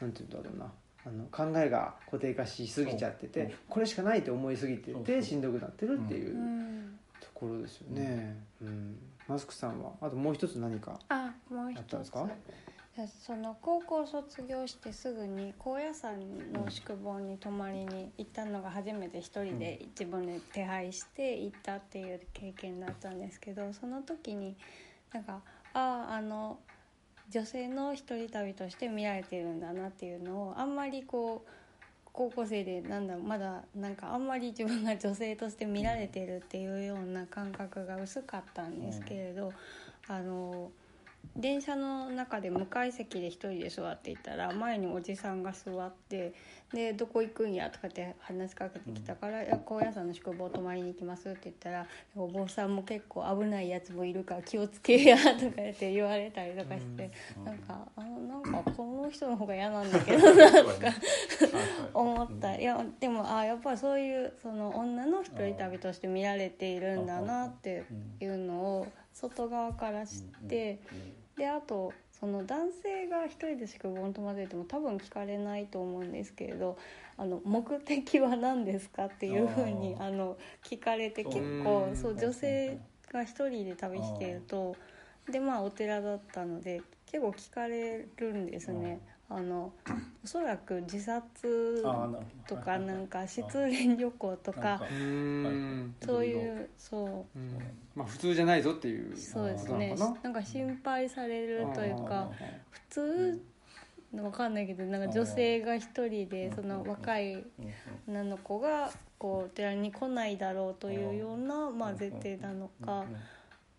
[0.00, 0.72] なんていうんだろうな
[1.04, 6.98] あの考えが固定化しすぎちゃっててこれしかないと思いすぎててしんどくなってるっていううん。
[7.20, 8.96] ところですよね、うん。
[9.28, 11.78] マスクさんはあともう一つ何かあもう一つ。
[11.78, 12.28] あったんですか？
[13.24, 16.20] その高校卒業してすぐに高野山
[16.52, 24.56] の宿坊に泊まりに行ったのが初めて一人で自分で手配して行ったっていう経験だったんですけどその時に
[25.12, 25.40] なんか
[25.72, 26.58] あああの
[27.32, 31.50] 女性の一人旅として見られてるんだなっていうのをあんまりこう
[32.12, 39.52] 高校生でなんだまだなんかあんまり自分が女性として見られてるっていうような感覚が薄かったんですけれど、
[40.08, 40.70] あの
[41.36, 46.34] 電車の中で向かい席で一人で座っていたら前におじさんが座って
[46.72, 57.10] で「どこ行くんや?」とかって話しかけてきたから「いや高野山の宿坊泊まりに行きます」って言ったら「お坊さんも結構危ないやつもいるから気をつけや」とか言って言われたりとかして、
[57.44, 60.74] なんかあのなんかこの人の方が嫌なんだけどなとか
[61.94, 62.56] 思った。
[62.56, 67.84] いやでもあやっぱりそういうその女の一人旅として見られているんだなって
[68.20, 70.80] いうのを外側から知って
[71.36, 76.78] であとその男性が一人で宿坊に泊まってても多分聞かれないと思うんですけれど
[77.16, 81.92] あの目的は何ですかっていうふうにああの聞かれて結構う。
[81.92, 82.78] んそう女性
[83.12, 84.76] が一人で旅していると
[85.30, 89.00] でまあお寺だったので結構聞かれるんですね。
[89.34, 89.72] あの
[90.24, 91.82] おそらく自殺
[92.46, 94.80] とかなんか失恋旅行とか
[96.04, 97.38] そういうそう。
[97.38, 97.56] ん。
[97.94, 100.16] まあ普通じゃないぞっていううそうですことなねな。
[100.22, 102.30] なんか心配されるというあか
[102.70, 103.42] 普通？
[104.20, 107.42] わかんないけどなんか女性が一人でその若い
[108.06, 113.06] 女の子がこうお寺に来ないだろうというようなまあ前提なのか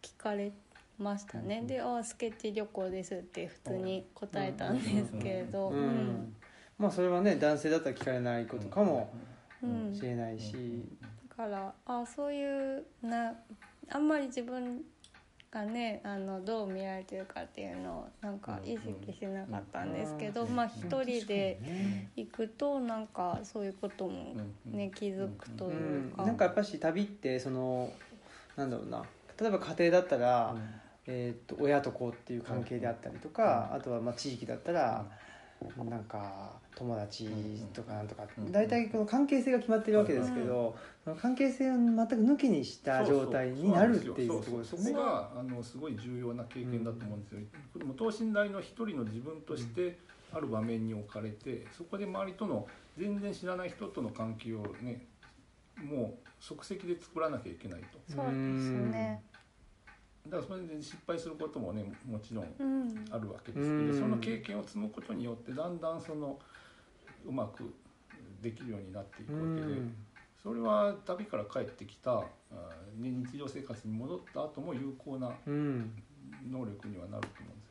[0.02, 0.52] 聞かれ
[0.98, 1.62] ましたね。
[1.66, 5.70] で「ああスケッチ旅行です」って普通に答えたんですけれど。
[5.70, 5.86] ううん。
[6.12, 6.36] ん。
[6.78, 9.14] まあそれはね男性だったら聞かれないことかも
[9.62, 9.94] うん。
[9.94, 10.86] しれないし。
[11.30, 13.34] だからあそういうな
[13.90, 14.84] あんまり自分
[15.52, 24.36] がねあのどう見られてるかっていうのをなんか意識しなかったんですけど、うんまあ一人でね行くとなんかそういうことも
[24.72, 26.24] ね気づくとういうんか。
[26.24, 27.92] なんかやっぱし旅ってその
[28.56, 29.04] なんだろうな。
[29.40, 30.56] 例えば家庭だったら、
[31.06, 35.06] えー、と親と子っていう関係であったりとか、あとはまあ地域だったら、
[35.90, 37.30] なんか友達
[37.74, 38.52] とかなんとか、うん。
[38.52, 44.86] 大体この関係性が決まってるわけですけど、その関係性を全く抜きにした状態になるっていうところですよね。
[44.86, 45.04] そこ。
[45.04, 47.40] があのすごい重要な経験だと思うんですよ、
[47.78, 49.98] でも等身大の一人の自分として
[50.34, 55.06] ある場面に置かれてそこで周りとの全然知らない人との関係をね
[55.84, 58.00] もう即席で作らなきゃいけないと。
[58.08, 59.24] そうですね。
[60.26, 63.06] だからそれで失敗することもねもちろんうん。
[63.12, 63.94] あるわけですけど、うん。
[63.94, 66.40] その経験を積むことによってだんだんその
[67.26, 67.74] うまく
[68.42, 69.96] できるようになっていくうわけで、ん。
[70.42, 72.26] それは旅から帰ってきたあ
[72.98, 75.92] ね日常生活に戻った後も有効なうん。
[76.50, 77.66] 能力にはなると思うんで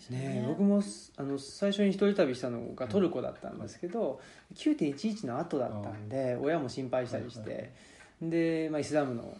[0.00, 0.18] すね。
[0.18, 0.18] ね。
[0.18, 4.20] ねえ僕もすあの最初に一人旅したのがトルコだったんですけど、
[4.54, 8.30] 9.11の後だったんで親も心配したりして、はいはい。
[8.30, 9.36] で、まあ、イスラムの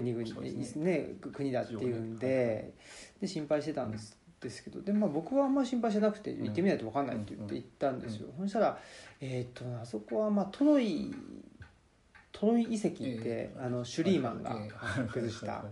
[0.00, 0.40] 国々
[0.76, 1.14] ね。
[1.32, 2.72] 国だっていうんで,、
[3.18, 6.44] 一で心配してたんです,、ですけどで、まあ、僕はあんまり心配してなくてうん。
[6.44, 8.78] 行ってみないと分かんないって言ってうん行ったんですよ、そしたら、
[9.20, 11.14] えーっとあそこは、まあ、トロイ
[12.30, 13.56] トロイ遺跡って、ええ。
[13.58, 15.64] あのシュリーマンがええ発掘した、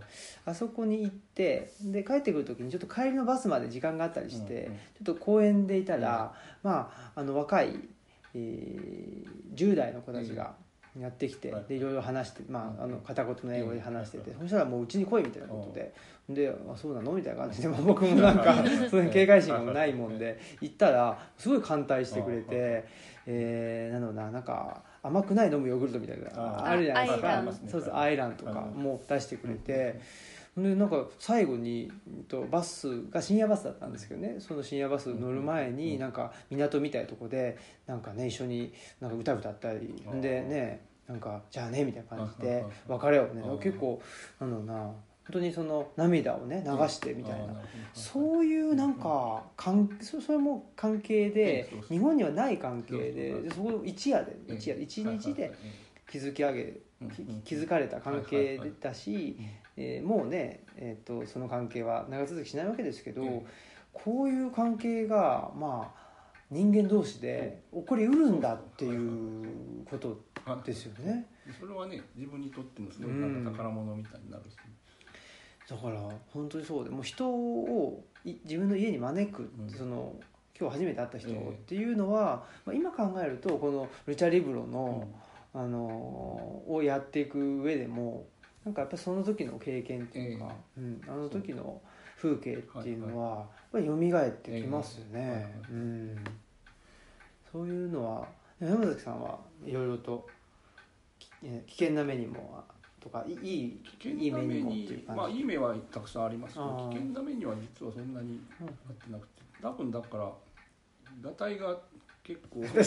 [0.45, 7.73] あそこに行ってで帰ってくる時にちょっと帰りのバスまで時間があったりして、ちょっと公園でいたら、まあ、あの若い、
[8.33, 10.55] えー10代の子たちが
[10.99, 11.65] やってきて、はい。
[11.67, 14.39] でいろいろ話して、まあ、あの片言の英語で話してて、うん。
[14.41, 15.93] そしたらもううちに来いみたいなことで、
[16.29, 17.11] であそうなの？
[17.13, 18.55] みたいな感じで、まあ、僕もなんか
[18.89, 22.85] そういう警戒心がないもんで行ったらすごい歓待してくれて、
[23.25, 27.27] えー、なんだろうななんか甘くない飲むヨーグルトみたいなああるじゃないですか。
[27.29, 29.99] アイランそうそうアイランとかはいも出してくれて。
[30.57, 34.37] でなんか最後にうんとバスが深夜バスだったんですけどね。
[34.39, 39.93] その深夜バス乗る前うんになんか港みたいなとこでなんかね一緒になんか歌歌ったり。
[40.19, 43.43] でねなんかじゃあねみたいな感じで別れをね。
[43.45, 44.01] ああ結構
[44.39, 44.73] なんだろうな。
[45.27, 47.53] 本当にその涙をね流してみたいな。
[47.93, 55.53] そういうなんか関そそれも関係で日本にはない関係ででそこを一夜でええ一夜一日で
[56.09, 56.63] 築き上げ
[57.13, 57.41] きうんうん。
[57.41, 59.45] 気づかれた関係だし、うん
[59.77, 63.45] えーもうね、えー、とその関係は長続きしないわけですけど、ええ
[63.93, 66.07] こういう関係がまあ
[66.51, 71.25] 人間同士で起こりうるんだっていうことはいですよね。
[71.59, 74.55] それはね自分にとってのすごいなんか宝物みたいになるし、
[75.67, 75.99] だから
[76.31, 79.69] 本当にそうでもう人をい自分の家に招く、うん。
[79.69, 80.13] その
[80.59, 81.49] 今日初めて会った人ええ。
[81.49, 84.71] っていうのは、まあ、今考えるとこのルチャリブロうん。
[84.71, 85.07] の、
[85.53, 88.27] あのをやっていく上でも
[88.67, 91.81] なんかやっぱりその時の経験っていうか、うん、あの時の
[92.17, 95.23] 風景っていうのはやっぱり蘇ってきますよね、ええ。
[95.23, 96.17] はいはいうん、
[97.49, 98.27] そういうのは
[98.59, 100.27] 山崎さんはいろいろと
[101.41, 102.61] 危険な目にも
[102.99, 108.65] とかいいい危いいい目にもっていうまあいい目はたくさんありますけど危険な目には実はそんなにうん。
[108.65, 110.29] なってなくて多分だから
[111.23, 111.77] 裸体が
[112.21, 112.81] 結構確か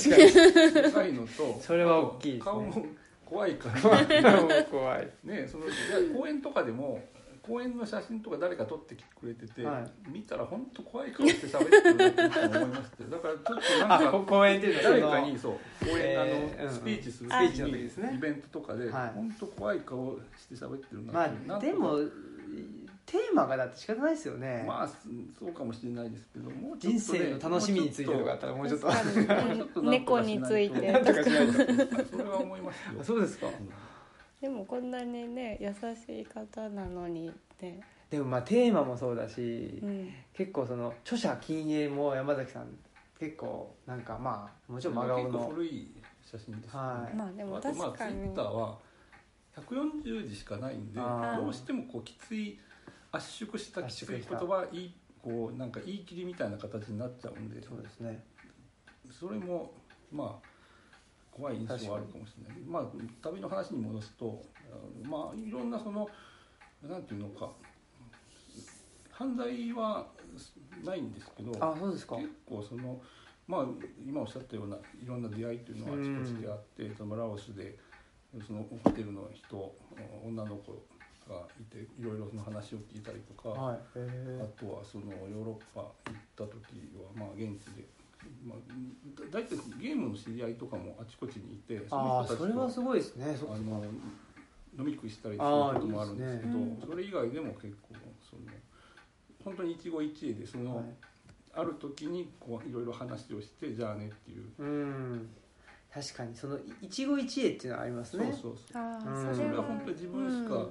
[0.69, 0.73] に。
[0.75, 2.45] でかいのと それは大きいですね。
[2.45, 2.87] 顔も
[3.31, 4.65] 怖いから。
[4.65, 5.09] 怖い。
[5.25, 5.75] ねそのいや
[6.19, 7.01] 公園とかでも
[7.43, 18.13] 公園の写真とか誰か撮ってきてくれてて、は見たら本当怖い顔して喋ってるなって思いましたよだからちょっとなんか公園っていう誰かにそう公園、えーあのスピーチする時ですね。
[18.15, 19.13] イベントとかで、はい。
[19.15, 21.99] 本当怖い顔して喋ってるなまってなんとかあでも
[23.11, 24.95] テーマがだって仕方ないですよね、まあそ
[25.45, 28.81] うかもしれないですけどもね人生の楽しみについてとかあったらもうちょっ
[29.75, 30.93] と猫について。
[30.93, 31.53] なんとかしないと。
[32.07, 33.03] それは思いますよ。
[33.03, 33.49] そうですか
[34.41, 42.69] でもこんなにね優しい方なのにね、でもまあテーマもそうだし、うん、結構その著者禁影も山崎さん
[43.19, 45.95] 結構なんかまあもちろん真顔結構の古い
[46.25, 47.17] 写真ですけどはい。
[47.17, 48.79] まあでもあとまあ確かにツイッターは
[49.57, 52.59] 140字しかないんでどうしてもこうきつい
[53.13, 57.63] 圧縮したきつい言圧縮した葉いいこうなんか言い切りみたいな形になっちゃうんで。
[57.63, 58.25] そうですね。
[59.11, 59.73] それも
[60.11, 60.49] まあ
[61.31, 62.63] 怖い印象はあるかもしれない。
[62.67, 62.85] まあ
[63.23, 64.43] 旅の話に戻すと
[65.03, 66.09] まあいろんなその
[66.83, 67.51] なんていうのか
[69.11, 70.07] 犯罪は
[70.85, 72.17] ないんですけどあそうですか。
[72.17, 73.01] 結構その
[73.47, 73.67] まあ
[74.07, 77.77] 今おっしゃったようないろんな出会いというのはあちこちであって、そのラオスで
[78.47, 79.75] そのホテルの人
[80.25, 80.83] 女の子
[81.31, 87.87] がいていろいろその話を聞いたりとか、はいへあえとはそのヨーロッパ行った時はまあ現地で、
[88.45, 88.59] まあ、
[89.31, 93.85] だ大体ゲームの知り合いとかもあちこちにいてああ人たちとそれはすごいですねあの
[94.79, 97.95] 飲み食いしたりすることもあるんですけどいいですそれ以外でも結構
[98.29, 98.43] その
[99.45, 100.85] 本当に一期一会でその、はい。
[101.53, 105.29] ある時にこういろいろ話をしてじゃあねっていう、うん。
[105.93, 108.25] 確かにその一期一会っていうのはありますね。
[108.27, 108.83] そうそうそう。
[108.83, 108.99] あ
[109.33, 110.69] うそれは本当に自分しか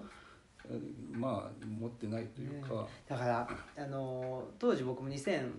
[1.11, 5.49] まあ持ってないというか、だからあのー当時僕も2002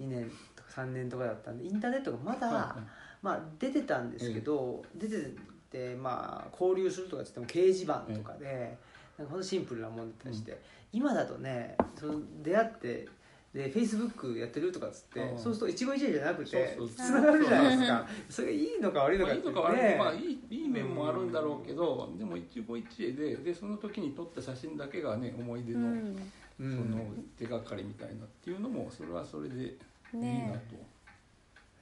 [0.00, 2.82] 年とか3年とかだったんでインターネットがまだ、はい
[3.22, 5.32] まあ、出てたんですけど、出て
[5.70, 8.76] て、まあ、交流するとかっつっても掲示板とかで、
[9.16, 10.60] なんかほんとシンプルなもんだったりして、
[10.92, 13.08] 今だとねその出会って
[13.54, 15.38] でフェイスブックやってるとかっつって、うん。
[15.38, 18.06] そうすると一期一会じゃなくてつながるじゃないですか。
[18.28, 26.16] それがいいのか悪いのまあ、かっていいのか悪いのねか、まあ、いいいい面もあるんだろうけど、でも一期一会ででその時に撮った写真だけがね思い出の、うん
[26.60, 30.94] うそのん手がかりみたいなっていうのもそれはそれでいいなと、ね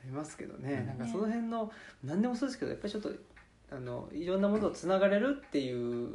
[0.02, 1.70] ありますけどね、うんなんかその辺の
[2.02, 3.10] 何でもそうですけどやっぱりちょっと
[3.74, 6.10] あのいろんなものをつながれるっていう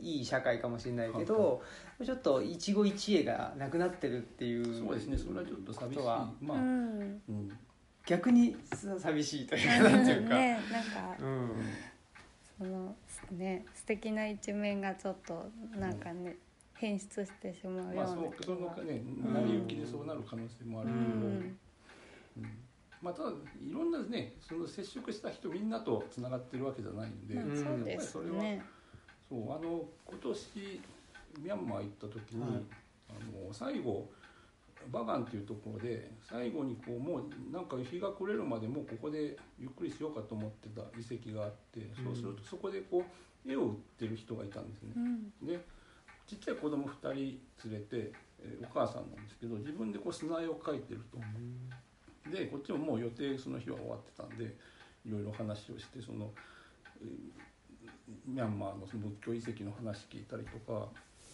[0.00, 1.62] いい社会かもしれないけど、
[2.04, 5.16] ちょっと一期一会がなくなってるっていうそうですね。
[5.16, 5.96] それはちょっと寂しい。
[5.96, 6.30] ことは。
[6.40, 7.22] まあ、うん。
[7.28, 7.58] うん
[8.06, 8.56] 逆に
[8.98, 9.90] 寂しいというか。
[9.90, 11.50] なんていうか、ねなんかうん。
[12.58, 12.96] その
[13.32, 16.36] ね素敵な一面がちょっとなんかね、
[16.74, 17.94] 変質してしまうような。
[17.94, 21.12] まあそうそのね成り行きでそうなる可能性もあるうけど、ん。
[22.38, 22.67] うん
[23.00, 23.30] まあ、ただ
[23.60, 28.62] いろんなねその接触した人みんなとつながってるわけじゃないんで、まあうんそうですやっぱりそれね
[29.28, 30.80] そうあの今年
[31.42, 32.62] ミャンマー行った時に、はい。
[33.10, 33.12] あ
[33.46, 34.10] の最後
[34.90, 43.04] バガンっていうところで最後にこうもうなんか日が暮れるまでもうここでゆっくりしようかと思ってた遺跡があって、そうするとそこでこ
[43.46, 44.92] う絵を売ってる人がいたんですね。
[44.96, 45.00] う。
[45.00, 45.46] ん。
[45.46, 45.58] で
[46.26, 47.40] ちっちゃい子供2人連
[47.72, 51.18] れて、えーお母さんなんですけど自分でこう砂絵を描いてると。
[52.30, 54.44] でこっちももう予定その日は終わってたんで
[55.06, 56.30] いろいろ話をしてその、
[57.02, 57.08] えー
[58.26, 60.88] ミャンマーのその仏教遺跡の話聞いたりとか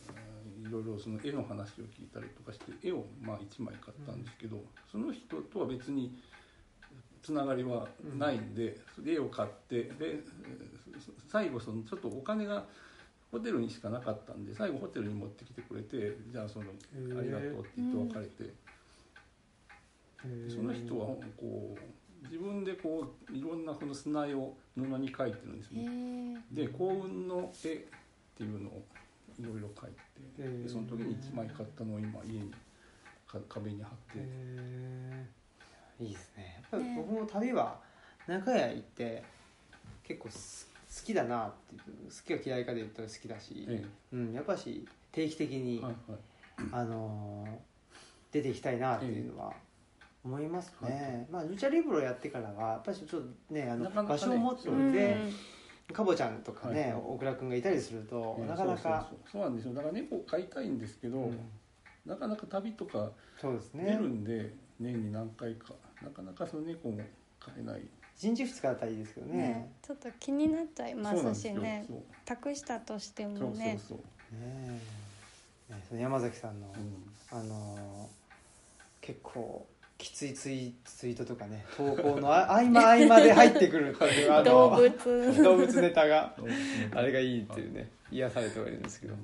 [0.08, 6.18] うんいろいろその絵の話を聞いたりとかして絵をまあ1枚買ったんですけど、その人とは別に
[7.22, 8.76] つながりはないんで、
[9.06, 10.22] 絵を買ってでえー
[11.28, 12.64] 最後そのちょっとお金が
[13.32, 18.63] ホテルにしかなかったんで最後ホテルに持ってきてくれてじゃあそのーありがとうって言って別れて。
[20.48, 21.06] その人は
[21.36, 26.40] こう自分でこういろんなこの砂絵を布に描いてるんですへね。
[26.52, 27.78] えで幸運の絵っ
[28.36, 28.82] ていうのを
[29.38, 32.52] いろいろ描いてその時に1枚買ったのを今家に
[33.26, 36.60] か壁に貼って、いいですね。
[36.62, 36.96] やっぱりね。
[36.96, 37.78] 僕も旅は
[38.26, 39.22] 中屋行って
[40.02, 46.20] 結構す好きだなっていう好きか嫌いかで言ったら好きだし、えうん、やっぱし定期的に、えはいはい。
[46.70, 47.74] あのー
[48.34, 49.52] 出ていきたいなっていうのは
[50.24, 54.90] 思いますね、はいまあルチャリブロやってからはやっぱりちょっとねあの場所を持っておうん。
[54.90, 55.16] いて、
[55.92, 59.74] かぼちゃんとかね、大倉君がいたりすると、なかなかそうなんですよ。
[59.74, 61.38] だから猫飼いたいんですけど、うん。
[62.06, 67.02] なかなか旅とかそうです出ねるんで、年に何回かなかなかその猫も
[67.38, 67.82] 飼えない。
[68.18, 69.36] 1日2日だったらいいですけどね。
[69.36, 69.72] ね。
[69.82, 71.84] ちょっと気になっちゃいますしね。
[72.24, 73.98] 託したとしてそうそうもねそう、
[74.38, 76.68] ね山崎さんの、
[77.32, 77.38] うん。
[77.38, 78.24] あのー
[79.04, 79.66] 結構
[79.96, 85.42] きついツイツイートとかね投稿のあ合間合間で入ってくるっていうあの動物。
[85.42, 86.34] 動物ネタが
[86.94, 89.20] あれがいいっていうね癒されてはいるんですけど、うん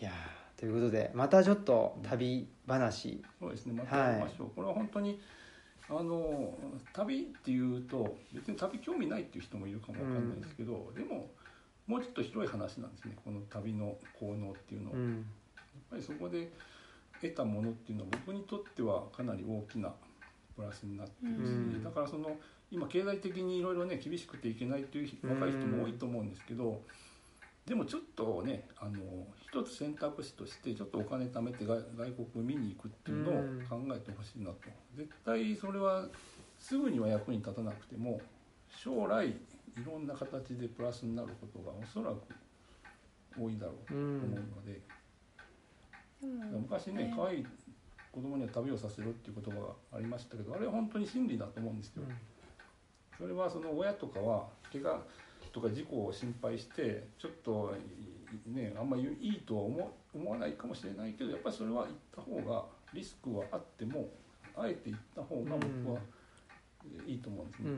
[0.00, 3.22] いやーということでまたちょっと旅話。
[3.40, 5.20] そうですねまたやりましょう、これは本当に
[5.88, 6.54] あの
[6.92, 11.28] 旅っていうと別に旅興味ないっていう人もいるかもわかんないですけど、でも
[11.88, 14.92] もうちょっと広い話なんですねこの旅の効能っていうの。
[14.92, 15.26] は、やっうん
[15.90, 16.48] ぱりそこで
[17.20, 19.92] 得たものっていうのは僕にとってはかなり大きな
[20.56, 21.84] プラスになってるし、うん。
[21.84, 22.36] だからその
[22.70, 26.82] 今経済的にいろいろね厳しくていけないという若い人も多いと思うんですけど、
[27.66, 28.98] でもちょっとねあの
[29.40, 33.34] 一つ選択肢としてちょっとお金貯めて外外国見に行くっていうのを
[33.68, 34.56] 考えてほしいなと、
[34.96, 36.06] 絶対それは
[36.58, 38.20] すぐには役に立たなくても
[38.68, 39.34] 将来い
[39.86, 42.16] ろんな形でプラスになることがおそらく
[43.40, 44.80] 多いだろうと思うので、
[46.22, 47.46] 昔ね可愛い
[48.12, 52.02] 子供には旅をさせろっていう言葉がありましたけどあれは本当に真理だと思うんですよ。
[53.16, 55.00] それはその親とかは怪我
[55.52, 57.74] とか事故を心配してちょっと
[58.46, 64.08] ねあんまりいいとは思思わないかもしれないけどやっぱりそれは行った方がリスクはあっても
[64.56, 66.00] あえて行った方が僕は
[67.06, 67.68] いいと思うんですね。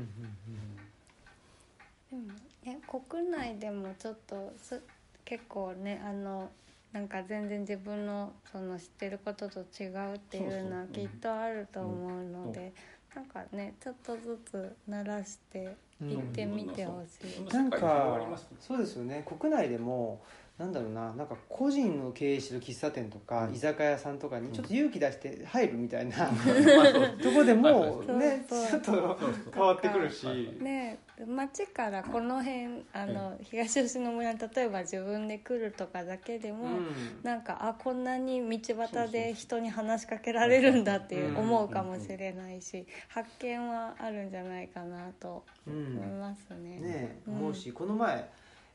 [2.10, 2.22] でも
[2.64, 4.82] ね国内でもちょっとす
[5.24, 6.50] 結構ねあの
[6.92, 12.72] なんか全然自分のその知ってることと違うっていうのはきっとあると思うので、
[13.14, 17.42] なんかねちょっとずつ慣らしてうん行ってみてほしい。
[17.42, 17.50] なん。
[17.50, 19.24] その世界広がかりますそうですよね。
[19.26, 20.20] 国内でも
[20.58, 23.54] なんだろうななんか個人の経営してる喫茶店とか、うん。
[23.54, 27.18] 居酒屋さんとかにちょっと勇気出して入るみたいな、 まあそう。
[27.18, 29.18] とこでもねちょっと
[29.54, 30.26] 変わってくるし、
[30.60, 36.86] ね町からこの辺あの東吉野村に例えば自分で来るとかだけでも、うん。
[37.22, 41.36] なんかあこんなに道端で人に話しかけられるんだっていううん。
[41.38, 45.98] 思うかもしれないし発見はあるんじゃないかなとうん。
[45.98, 46.80] 思いますね。
[46.80, 47.34] ねうん。
[47.36, 48.28] 思うしこの前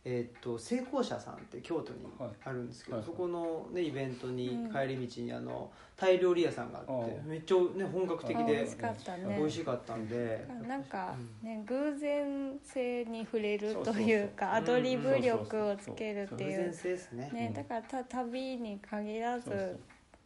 [0.07, 2.29] えーっと成功者さんって京都にはい。
[2.45, 4.71] あるんですけど、はいそこの、ね、イベントにうん。
[4.71, 9.35] 帰り道にあのタイ料理屋さんがあってめっちゃ、ね、本格的であ美味しかったね。
[9.39, 11.49] 美味しかったんで、なんかうん。
[11.49, 16.73] ね偶然性に触れるというかアドリブ力をつけるって偶然いう。
[16.73, 17.29] 性ですね。
[17.33, 19.79] ねだからた旅に限らずそうそう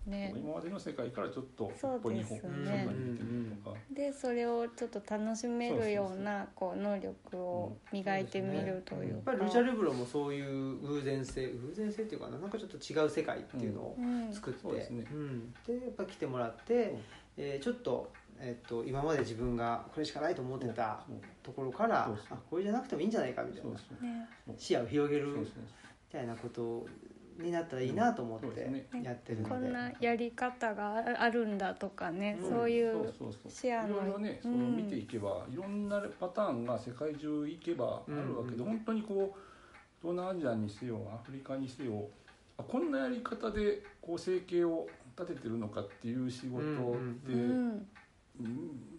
[0.06, 0.34] ね。
[0.36, 2.86] 今までの世界からちょっと一歩二歩ですね。
[2.88, 9.32] 外に出てみるとか、でそれをちょっと楽しめるようなこう能力を磨いてみるというか。
[9.32, 14.34] やっぱりルチャリブロもそういう偶然性偶然性っていうかななんかちょっと違う世界っていうのをうん。
[14.34, 15.06] 作って、ですね。
[15.12, 15.54] うん。
[15.66, 16.96] でやっぱ来てもらって、
[17.38, 21.04] えーちょっと,、えっと今まで自分がこれしかないと思ってた
[21.44, 23.78] ところからあこれじゃなくてもいいんじゃないかみたいな。
[24.58, 25.46] 視野を広げるみ
[26.12, 26.86] たいなこと
[27.40, 28.70] になったらいいなと思って
[29.04, 32.50] やってるので、こんなやり方がああるんだとかね、うん。
[32.50, 33.52] そういそううそうそう。
[33.52, 38.66] 視野のいろいろねそのうん見ていけば、いろんなパターンが世界中行けばあるわけで、うん。
[38.66, 39.40] 本当にこう
[40.02, 42.08] 東南アジアにせよアフリカにせよ
[42.58, 44.88] あこんなやり方でこう生計を
[45.18, 47.88] 立ててるのかっていう仕事って、うんうん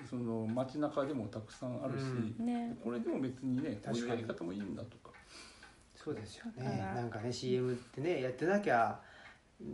[0.08, 2.02] その街中でもたくさんあるし、
[2.38, 2.46] うん。
[2.46, 2.76] ね。
[2.84, 5.09] これでも別にねこういう確かにやり方もいいんだとか
[6.02, 6.82] そうですよね。
[6.94, 8.98] なんかね CM ってねやってなきゃ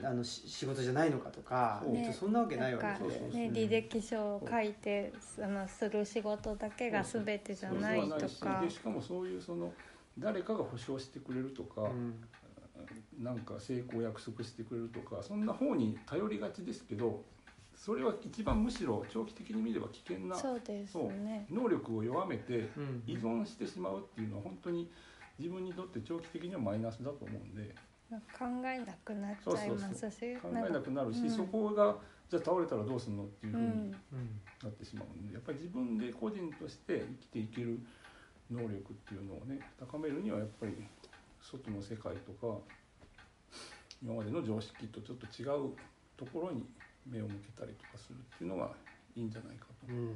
[0.03, 1.95] あのし仕事じゃないのかとか、そう。
[1.95, 8.61] ちょっとそんなわけないわけで、ね履歴書を書いてあのする仕事だけが全てじゃないとか。
[8.61, 9.73] でしかもそういうその
[10.19, 12.15] 誰かが保証してくれるとか、うん。
[13.19, 17.25] なんか成功を約束してくれるとかそんな方に頼りがちですけど
[17.75, 21.47] それは一番むしろ長期的に見れば危険なそうですね。
[21.51, 23.03] 能力を弱めてうん。
[23.07, 24.91] 依存してしまうっていうのは本当に
[25.39, 27.75] 自分にとって長期的にはマイナスだと思うんで。
[28.39, 30.37] 考えなくなっちゃいますし。
[30.37, 31.31] 考えなくなるし、うん。
[31.31, 31.97] そこが
[32.29, 33.91] じゃあ倒れたらどうするのっていうふうにうん。
[34.63, 37.79] なってしまうんでやっぱり自分で個人として生きていける
[38.51, 40.75] 能力っていうのをね高めるにはやっぱり
[41.41, 42.59] 外の世界とか
[44.03, 45.73] 今までの常識とちょっと違う
[46.17, 46.65] ところに
[47.07, 48.71] 目を向けたりとかするっていうのが
[49.15, 49.87] いいんじゃないかと。
[49.89, 49.97] うん。
[49.97, 50.11] いう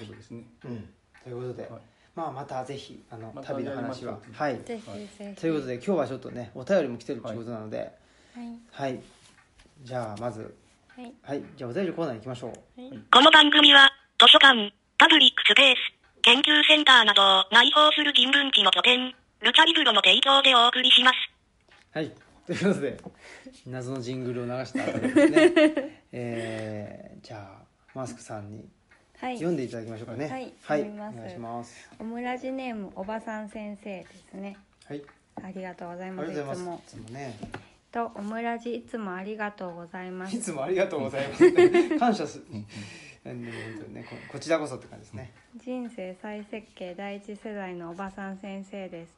[0.00, 0.44] ことですね。
[0.64, 0.88] うん。
[1.22, 4.18] ということで、はいまあまたぜひあの、また旅の話は。
[4.32, 4.60] はい。
[4.64, 5.40] ぜひぜひ。
[5.40, 7.92] ということで今日はちょっとねお便りも来てるということなので。
[8.34, 8.58] はい。
[8.70, 9.00] はい、
[9.82, 10.54] じゃあまず。
[10.88, 11.12] はい。
[11.22, 11.42] はい。
[11.56, 12.80] じゃあお便りコーナー行きましょう。
[12.80, 12.90] はい。
[13.10, 15.78] この番組は、図書館、パブリックスペース、
[16.22, 21.16] 研究センターなどを内包する人文地の拠点、ルチャリブロの提供でお送りします。
[21.92, 22.12] はい。
[22.46, 23.00] ということで
[23.66, 26.02] 謎のジングルを流した後でですね。
[26.12, 28.68] えー、じゃあマスクさんに
[29.24, 29.36] はい。
[29.36, 30.28] 読んでいただきましょうかね。
[30.28, 31.88] はいはい、お願いします。
[31.98, 34.58] オムラジネームおばさん先生ですね。
[34.86, 35.02] はい。
[35.42, 36.30] ありがとうございあます。
[36.30, 36.82] いいつも。
[36.86, 37.38] いつもね。
[37.90, 40.36] とオムラジいつもありがとうございます。
[40.36, 42.42] いつもありがとうございます、ね、 感謝す。
[42.50, 42.66] ね
[44.10, 45.32] ここちらこそって感じですね。
[45.56, 49.14] 人生再設計第一世代のおばさん先生です。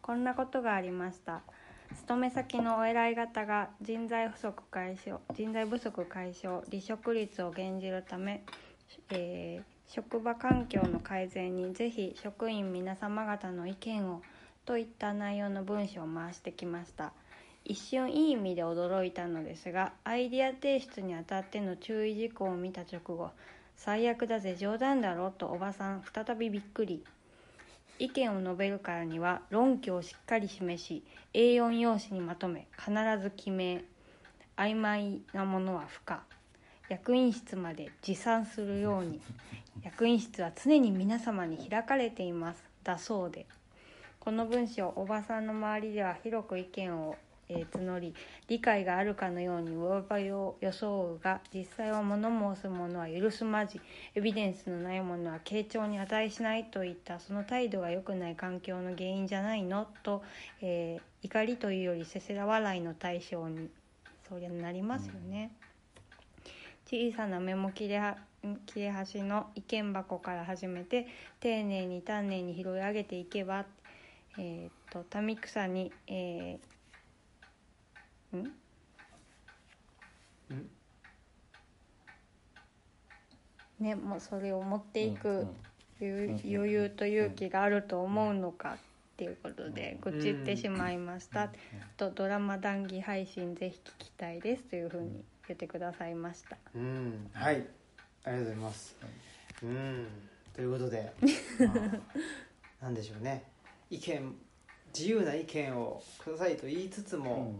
[0.00, 1.42] こんなことがありました。
[1.96, 8.42] 勤め先のお偉い方が人材不足解消人材不足解消離職率を減じるため、
[9.10, 14.22] えー職場環境の改善にぜひ職員皆様方の意見を
[14.64, 17.12] といった内容の文章を回してきました。
[17.64, 23.30] 一瞬いい意味で驚いたのですがアイディア提出にあたっての注意事項を見た直後
[23.76, 27.02] 最悪だぜ冗談だろとおばさん再びびっくり。
[27.98, 31.02] 意見を述べるからには論拠をしっかり示し
[31.34, 33.82] A4 用紙にまとめ必ず記名
[34.56, 36.22] 曖昧なものは不可。
[36.90, 39.20] 役員室まで持参するように。
[39.84, 42.64] 役員室は常に皆様に開かれています。
[42.82, 43.46] だそうで。
[44.18, 47.16] この文章おばさんの周りでは広く意見を、
[47.48, 48.12] えー募り
[48.48, 53.80] 理解があるかのように上場を装うが実際は物申す者は許すまじ
[54.14, 59.86] エビデンスのないものは傾聴に値しないといったその態度が良くない環境の原因じゃないの？
[60.02, 60.24] と、
[60.60, 63.68] えー怒りというよりせせら笑いの対象に
[64.28, 65.50] そりゃなりますよね。
[66.90, 68.16] 小さなメモ切れは
[68.66, 71.06] 切れ端の意見箱から始めて
[71.38, 73.64] 丁寧に丹念に拾い上げていけば、
[74.36, 78.52] えー、と民草に、えーん？
[83.78, 85.46] ね、もうそれを持っていく
[86.00, 88.76] 余裕余裕と勇気があると思うのかっ
[89.16, 91.52] ていうことで愚痴ってしまいました、
[91.96, 96.56] とドラマ談義配信ぜひ聞きたいですというふうに言ってくださいました。
[96.74, 97.30] うん。
[97.32, 97.66] はい。
[98.24, 98.96] ありがとうございます、
[99.62, 100.06] うん。
[100.54, 101.12] ということで、
[101.66, 101.74] ま
[102.82, 103.44] あ、なんでしょうね。
[103.90, 104.34] 意見
[104.96, 107.54] 自由な意見をくださいと言いつつも、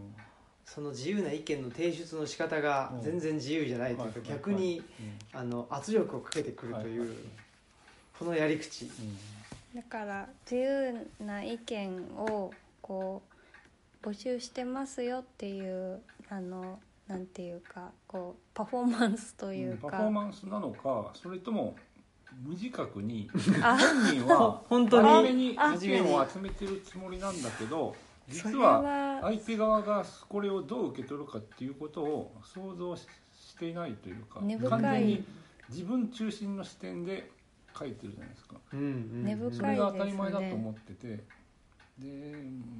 [0.65, 4.81] その自由な意見の提出の仕方が全然自由じゃないというか、うん逆に、
[5.33, 7.15] あの圧力をかけてくるという、
[8.17, 8.89] このやり口、
[9.75, 13.21] だから自由な意見をこ
[14.03, 21.75] う募集してますよっていうあのなんていうかこうパフォーマンスというか、パフォーマンスなのかそれとも
[22.43, 23.29] 無自覚に
[23.61, 27.95] あ本人は本当に真面目にあ意見を集めてるつもりなんだけど
[28.27, 29.21] 実はは。
[29.21, 34.69] 相手側がこれをどう受け取るかっていうことを想像ししていないというか根深い。
[34.69, 35.25] 完全に
[35.69, 37.29] 自分中心の視点で
[37.77, 38.55] 書いてるじゃないですか。
[38.73, 41.23] うんうん根深いそれが当たり前だと思ってて、
[41.99, 42.35] で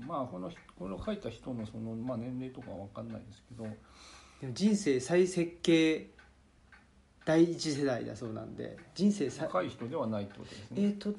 [0.07, 3.63] まあこの人これを書いた人のその、まあ、年齢とかは分かんないですけど
[4.41, 6.07] でも人生再設計
[7.25, 10.77] 第一世代だそうなんで人生再若い人ではないってことですね。
[10.77, 11.13] えー、と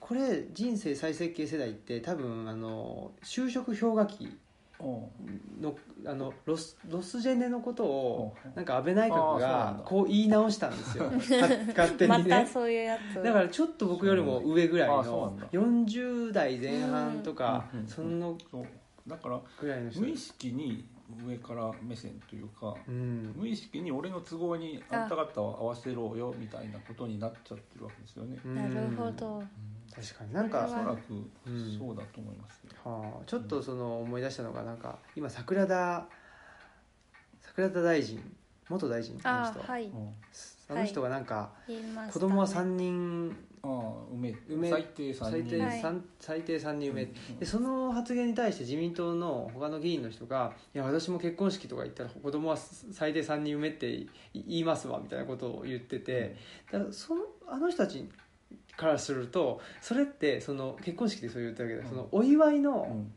[0.00, 4.38] これ人生再設計世代って多分あの就職氷河期うん
[4.80, 5.76] の
[6.06, 8.54] あのロスロスジェネのことをうん。
[8.54, 11.04] なんか安倍内閣がこう言い直したんですよ。
[11.04, 11.16] か
[11.76, 12.46] 勝手にね。
[13.24, 15.46] だからちょっと僕よりも上ぐらいのんだ。
[15.48, 17.80] 40代前半とかうん。
[17.80, 17.86] うん。
[17.88, 18.66] そのそう。
[19.08, 19.40] だから
[19.96, 20.86] 無意識に
[21.26, 23.34] 上から目線というかうん。
[23.36, 28.38] 無意識に俺の都合にあんた方を合わせろよみたいなことになっちゃってるわけですよね。
[28.44, 28.54] うん。
[28.54, 29.42] なるほど
[30.00, 30.32] 確かに。
[30.32, 31.12] なんおかそらく
[31.46, 31.78] うん。
[31.78, 32.70] そうだと思いますよ。
[32.84, 36.06] はあ、ちょっとその思い出したのがなんか今桜田
[37.40, 38.20] 桜田大臣
[38.68, 39.60] 元大臣あの人。
[39.60, 39.84] あはい。
[39.84, 40.14] うん。
[40.70, 41.80] あの人がなんか言い
[42.12, 45.24] 子供は3人ああ梅梅最低3人。
[45.24, 47.02] 最低はい三最低3人埋め。
[47.02, 47.38] うん。
[47.38, 56.36] でその発言に対して自民党の他の議員の人が「いや私も結婚式とか行ったら子供は最低3人埋めって言いますわ」みたいなことを言ってて。
[56.70, 58.06] だからそのあの人たち
[58.78, 61.88] からするとそれってその結婚式でそう言ったわけでうん。
[61.88, 63.12] そのお祝いうのん。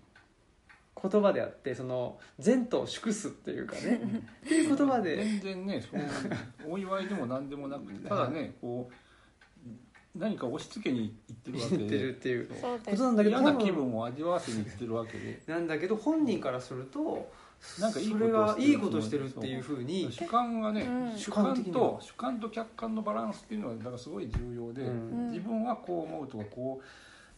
[1.01, 4.01] 言葉であってその前途を祝すっていうかね。
[4.45, 5.15] っていう言葉で。
[5.15, 12.47] 全然ねそうお祝いでも何でもなくて ただねこう何か押し付けに行ってるわけ言ってるでっていう。
[12.47, 15.41] ことなんだけど嫌な気分を味わわせに行ってるわけで。
[15.47, 17.31] なんだけど本人からすると
[17.79, 21.17] なんかいいそことをしてるれがいいことしてるっていうふうに主観がね、うん。
[21.17, 25.27] 主観と主観と客観のバランスっていうのはだからすごい重要で、うん。
[25.29, 26.81] 自分はこう思うとかこ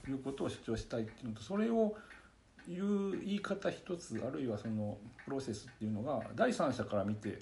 [0.07, 1.95] ういうことを主張したいっていうのとそれを
[2.67, 7.39] 言う言い方一つあるいはそのプロセスっていうのが第三者から見て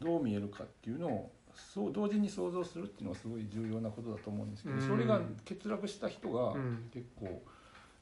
[0.00, 4.88] どう見えるかっていうのをそう同時に想像するっていうのはすごい重要なことだと思うんですけど、うん。
[4.88, 6.90] それが欠落した人がうん。
[6.92, 7.42] 結構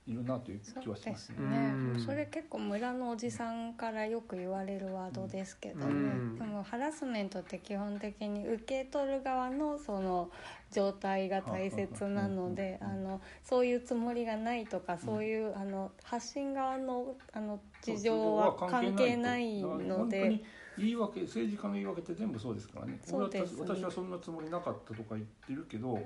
[0.07, 1.37] いるなという気はしますね。
[1.37, 1.73] そうですね。
[1.95, 2.01] うん。
[2.01, 6.39] それ結構村のおじさんからよく言われるワードですけどね、うん。
[6.39, 10.31] でもハラスメントって基本的に受け取る側のその
[10.73, 20.29] 状態が大切なのでうんあのそういうつもりがないとかそういうあの発信側のあの事情は関係ないので。
[20.29, 20.45] に
[20.79, 22.99] 言い訳政治家の言い訳って全部そうですからね。
[23.05, 23.61] そうですね。
[23.61, 25.99] 私はそんなつもりなかったとか言ってるけど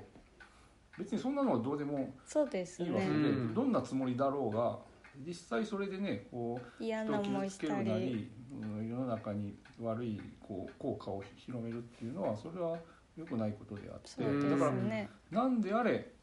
[0.97, 3.53] 別にそんなのはどうでもそうですいいわけで、ねうん。
[3.53, 4.77] どんなつもりだろうが
[5.25, 12.77] 実際それでねこう嫌な人を傷つけ思いしたりるなり、うん世の中に悪いこう効果を広めるっていうのはそれは
[13.17, 14.71] 良くないことであってだから
[15.59, 16.14] であれ謝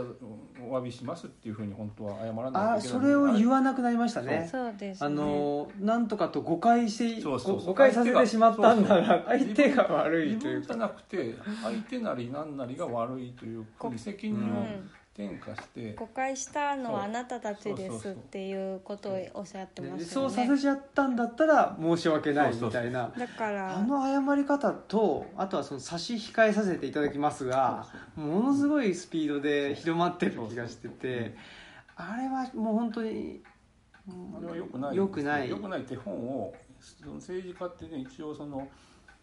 [0.00, 4.48] お詫びしますっていうふうに本当は謝らないといけあないそれを言わわなくなりましたね。
[4.50, 4.74] そう。
[4.76, 5.06] ですね。
[5.06, 10.76] あのなんとかと誤解してそうそうそうご誤解させてしまったんなら相手が悪い自分じゃというか。
[10.76, 20.04] なくて相手なり何なりが悪いというふうに責任をうん転嫁して、誤解したのはあなたたちですっていうことをおっしゃってますよね。
[20.04, 23.12] そうさせちゃったんだったら申し訳ないみたいな。
[23.16, 27.86] だからあの謝り方とあとはその差し控えさせていただきますが
[28.16, 31.34] ものすごいスピードで広まってる気がしてて
[31.94, 33.42] あれはもう本当に
[34.08, 35.50] あれは良くない良くない。
[35.50, 38.66] 良くない手本をその政治家ってね一応その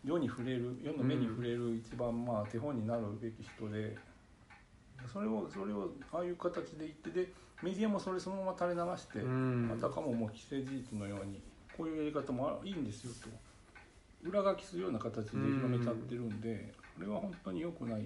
[0.04, 3.98] 世に触れる世の目に触れる一番まあ手本になるべき人で、
[5.12, 7.32] それをそれをああいう形で言ってで
[7.62, 9.72] メディアもそれそのまま垂れ流して、うん。
[9.78, 11.42] あたかももう既成事実のように
[11.76, 13.30] こういうやり方もあいいんですよと。
[14.30, 18.06] 裏書きするような形で広めちゃってるんで、これは本当に良くない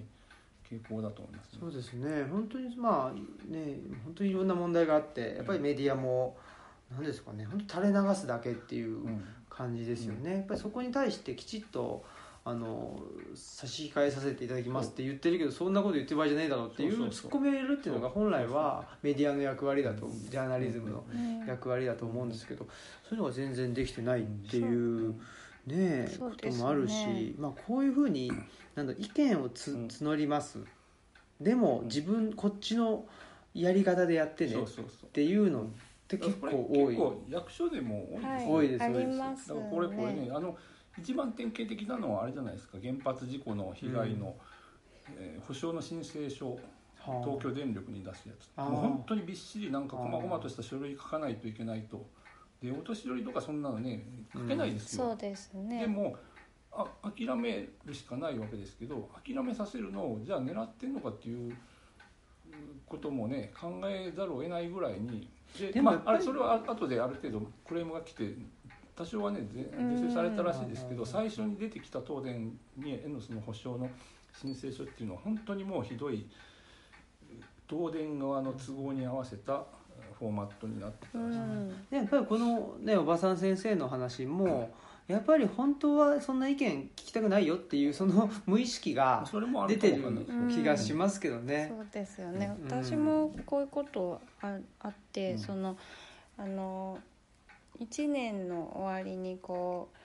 [0.68, 1.58] 傾向だと思いますね。
[1.60, 2.24] そうですね。
[2.30, 6.36] 本当にまあね本当にいろんな問題があってやっぱりメディアも
[6.90, 9.24] 何ですかね本当垂れ流すだけっていううん。
[9.56, 12.04] 感じですよね、やっぱりそこに対してきちっと
[12.46, 13.00] あの
[13.34, 17.30] 差し控えさせていただきますって言ってるけどそんなこと言ってる場合じゃないだろうっていうそうそうそう。
[17.30, 21.46] 突っ込めるっていうのが本来はメディアの役割だとジャーナリズムのうん。
[21.46, 22.66] 役割だと思うんですけど
[23.02, 25.16] そういうのが全然できてないっていうね。
[25.68, 28.30] えこともあるし、まあ、こういうふうに
[28.74, 29.86] なんだ意見をつうん。
[29.86, 30.58] 募ります。
[31.40, 33.06] でも自分こっちの
[33.54, 34.56] やり方でやってねっ
[35.12, 35.64] ていうのっ
[36.06, 36.86] て結構多い。
[36.88, 38.28] 結構役所でも多いですよ。
[38.28, 38.46] ね、はい。
[38.46, 40.54] 多いですありますだからこれこれねあの
[40.98, 42.78] 一番典型的なのはあれじゃないですか。
[42.80, 44.36] 原発事故の被害の、
[45.18, 46.52] えー保証の申請書。
[46.52, 46.58] は
[47.06, 47.20] あ。
[47.22, 48.56] 東京電力に出すやつ。
[48.56, 52.06] もう本当にびっしりなんか細々とした書類書かないといけないと。
[52.62, 55.80] でお年寄りとかそんなのね書けないですよ、そうですね。
[55.80, 56.16] でも
[56.72, 61.54] あ諦めるしかないわけですけど諦めさせるのをじゃあ狙ってんのかっていう
[62.86, 65.28] こともね考えざるを得ないぐらいに。
[65.72, 68.34] でまあ、あれそれは後である程度クレームが来て
[68.96, 73.90] 多少はねぜ是正されたらしいですけどうん最初に出てきた東電にへのその保証の
[74.40, 76.26] 申請書っていうのは本当にもうひどい
[77.68, 79.64] 東電側の都合に合わせた
[80.18, 81.38] フォーマットになってたうらしい。
[81.38, 81.68] ん。
[81.90, 84.70] でやっぱりこのねおばさん先生の話も
[85.06, 90.02] やっぱり本当はそんな意見聞きたくないよっていうその無意識がそれもあ出てる
[90.50, 91.72] 気がしますけどね。
[91.74, 92.70] そうですよね、うん。
[92.70, 95.38] 私もこういうことああって、うん。
[95.38, 95.76] その
[96.38, 96.98] あの
[97.80, 99.96] 1年の終わりにこう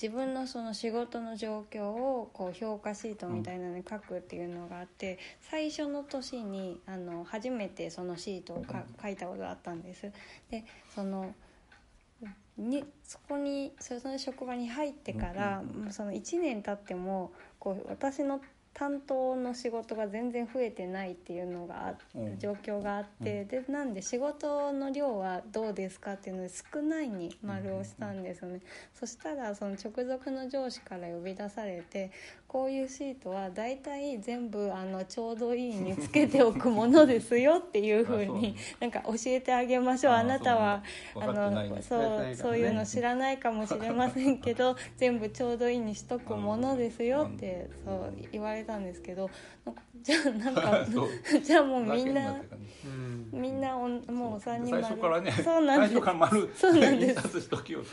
[0.00, 10.10] 自分のその仕事の状況をこう評価シートみたいなのに書くっていうのがあって最初の年にあの初めてそのシートをか書いたことがあったんです。
[10.50, 11.34] でその
[12.56, 17.30] にそこにその職場に入ってから、その1年経っても
[17.60, 18.40] こう私の
[18.78, 22.38] 担当の仕事が全然増えてないっていうのがあうん。
[22.38, 28.60] 状況があって、でなんで仕事の量はどうですかっていうので少ないに丸をしたんですよね、
[28.94, 32.12] そしたらその直属の上司から呼び出されて
[32.48, 40.12] こういうシートは大体全部あのちょうどいいにつけておくものですよっていうふうになんか教えてあげましょう。
[40.14, 40.82] ああなたは
[41.14, 49.28] あのそうそういうの知らないかもしれませんけど 全部ちょうどいいにしとくものですよってそう言われたんですけど
[50.02, 50.86] じゃあなんか
[51.44, 52.34] じゃあもうみんな
[53.32, 55.92] みんなおんもう三人最初からねそうなんです。
[56.56, 57.38] そうなんです。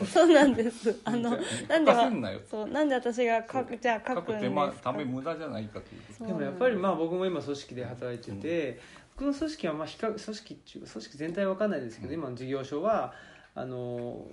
[0.06, 1.00] そうなんです。
[1.04, 1.30] あの
[1.68, 8.80] なんでそうなんで私が書くじゃあ書く手間ため無駄じゃないかというでもやっぱりまあ僕も今組織で働いてて、
[9.16, 12.14] 僕の組織はまあ比較組織組織全体は分かんないですけど、うん。
[12.14, 13.14] 今の事業所は
[13.54, 14.26] あの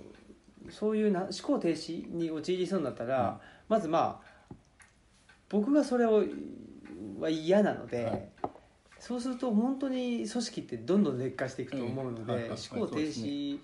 [0.70, 4.54] そういうな思考停止に陥りそうになったら、まずまあ
[5.48, 6.24] 僕がそれを
[7.20, 8.28] は嫌なので、はい。
[8.98, 12.32] そうすると本当に組織ってどんどん劣化していくと思うので、
[12.72, 13.58] 思考停止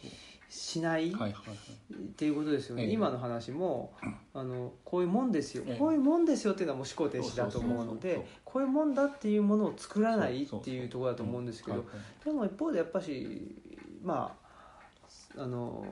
[0.51, 1.95] しない、はいはいはい。
[1.95, 2.91] っていうことですよね、ええ。
[2.91, 3.95] 今の話も
[4.35, 5.79] あのこういうもんですよ、ええ。
[5.79, 11.93] こういうもんですよっていうのはもう思考停止だと思うのでこういうもんだっていうものを作らないっていうところだと思うんですけどはいは
[12.23, 12.25] い。
[12.25, 13.57] でも一方でやっぱし
[14.03, 14.37] ま
[15.37, 15.85] ああの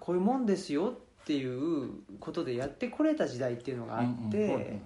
[0.00, 4.60] こういうもんですよっていうことでやってこれた時代っていうのがあって、うんうん。
[4.60, 4.82] うん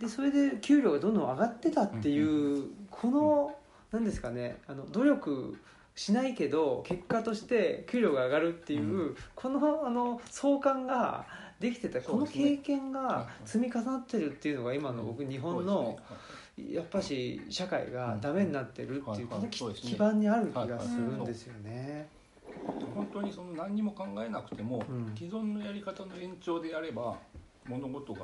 [0.00, 3.54] でそれで給料がどんどん上がってたっていう、この
[3.92, 5.58] 何ですかねあの努力
[6.00, 11.26] しないけど結果として給料が上がるっていう、うこのあの相関が
[11.60, 15.98] できてたこの経験が積み重なってるっていうのが今の僕日本の
[16.56, 22.08] やっぱし社会がダメになってるっていうこの基盤にある気がするんですよね。
[22.94, 25.14] 本当にその何にも考えなくても、うん。
[25.14, 27.18] 既存のやり方の延長でやれば
[27.68, 28.22] 物事が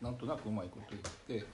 [0.00, 0.96] なんとなくうまいこと
[1.28, 1.46] 言って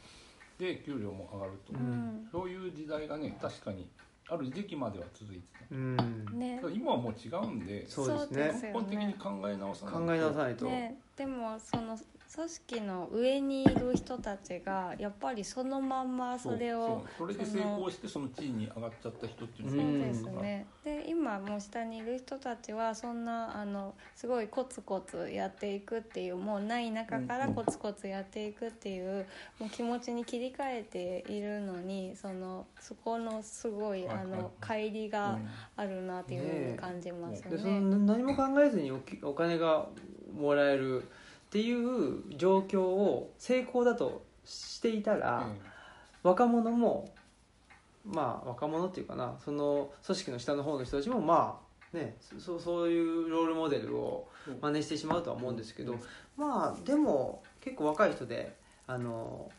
[0.76, 2.28] で給料も上がると、うん。
[2.30, 3.88] そういう時代がね確かに
[4.28, 5.64] ある時期までは続いてた。
[5.70, 5.96] うん。
[6.32, 6.60] ね。
[6.72, 8.70] 今はもう違うんでそうですね。
[8.70, 10.00] 根本的に考え直さないと。
[10.00, 11.96] 考え直さないと、ね、でもその
[12.34, 20.66] 組織の上にいる人たちがやっぱりそのまんまそれをそうそれで成功してその地位に上がっちゃった人っていうそうのがですね。
[20.84, 29.26] で今もう下にいる人たちはそんなあのすごいコツコツやっていくっていうもうない中からコツコツやっていくっていう
[29.58, 35.38] もう気持ちに切り替えているのにそのそこのすごいあの乖離が
[35.76, 38.14] あるなっていうふうに感じますよでそのね。
[38.14, 38.90] 何も考えずに
[39.22, 39.86] お金が
[40.36, 41.04] もらえる
[41.46, 45.48] っていう状況を成功だとしていたら、
[46.22, 47.08] 若者も
[48.04, 51.60] まあ若者っていうかなその組織の下の方の人たちもま
[51.92, 54.28] あねそそういうロールモデルを
[54.60, 55.96] 真似してしまうとは思うんですけど、
[56.36, 59.50] まあでも結構若い人であの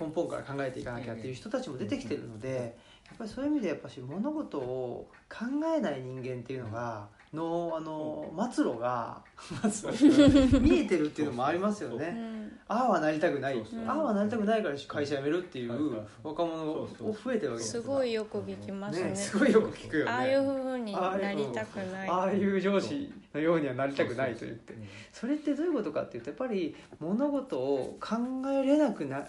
[0.00, 2.76] 根本から考えていかなきゃっていう人たちも出てきてるので、
[3.06, 5.44] やっぱりそういう意味でやっぱし物事を考
[5.76, 9.22] えない人間っていうのがのあの末路が
[9.70, 10.52] 末路。
[10.52, 12.10] が見えてるっていうのもありますようね。
[12.10, 12.52] ん。
[12.68, 13.54] ああはなりたくない。
[13.54, 13.84] そうそう。
[13.86, 16.88] ああはなりたくないから会社辞めるっていう若者が
[17.24, 19.10] 増えてるわけですすごいよく聞きますね。
[19.10, 20.10] ねすごいよく聞くよね。
[20.10, 22.08] ああいう風になりたくない。
[22.08, 24.74] ああいう上司のようにはなりたくないと言って。
[24.74, 28.16] うんそれってどういうことかっていうとやっぱり物事を考
[28.50, 29.20] えれなくな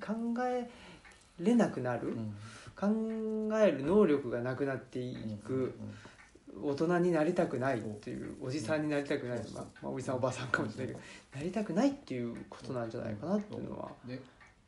[0.00, 0.14] 考
[0.46, 0.70] え
[1.40, 2.34] れなくなる、うん。
[2.76, 5.74] 考える能力がなくなっていく、
[6.60, 11.00] 大人になりたくないっていうおじさんになりたくない、まあまあ、おじさんおばさんかもしれないけど
[11.38, 13.90] なりたくないっていうことなんじゃないかなっていうのは。
[14.06, 14.20] で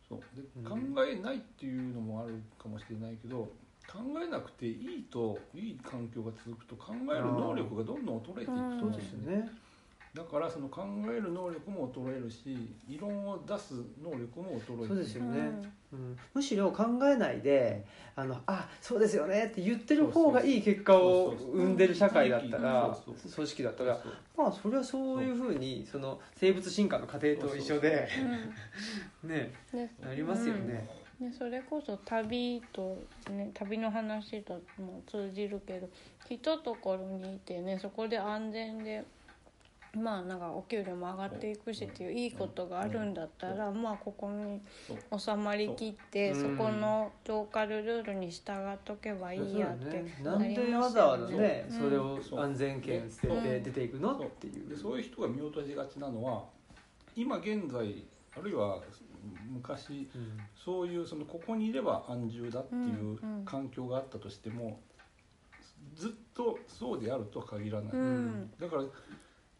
[0.09, 0.61] そうでう。
[0.61, 0.95] ん。
[0.95, 3.49] 考えないっていうのもあるかもしれないけど
[3.87, 9.51] 考えなくていいといい環境が続くと考える能力がどんどん衰えていくそうとですよね。
[10.15, 14.87] だからその考える能力も衰えるし異論を出す能力も衰える。
[14.87, 15.39] そうですよね、
[15.93, 15.99] うん。
[15.99, 17.85] うん、むしろ考えないで
[18.15, 19.47] あのあそうですよね。
[19.47, 22.97] って言ってる方がいい結果を生んでる社会だったら
[23.35, 23.99] 組織だったら
[24.37, 28.09] まあそれはそういうふうにその生物進化の過程と一緒で
[29.25, 30.89] ねでなりますよね。
[31.21, 32.99] でそれこそ旅と、
[33.31, 35.89] ね、旅の話とも通じるけど
[36.29, 39.05] ひとところにいてねそこで安全で
[39.97, 44.61] まあなんかお給料も上がっていくしっていういいことがあるんだったら、まあここに
[45.17, 51.77] 収まりきってそこのローカルルールに従っとけばいいやってなんでますわざわよざねうん。
[51.77, 54.97] それを安全圏捨ててうん出ていくのっていうでそう。
[54.99, 56.45] いう人が見落としがちなのは
[57.17, 58.05] 今現在
[58.37, 58.81] あるいは
[59.51, 60.39] 昔うん。
[60.55, 64.81] そういうそのここにいれば安住だっていう環境があったとしても
[65.95, 68.51] ずっとそうであるとは限らない、うん。
[68.59, 68.85] だから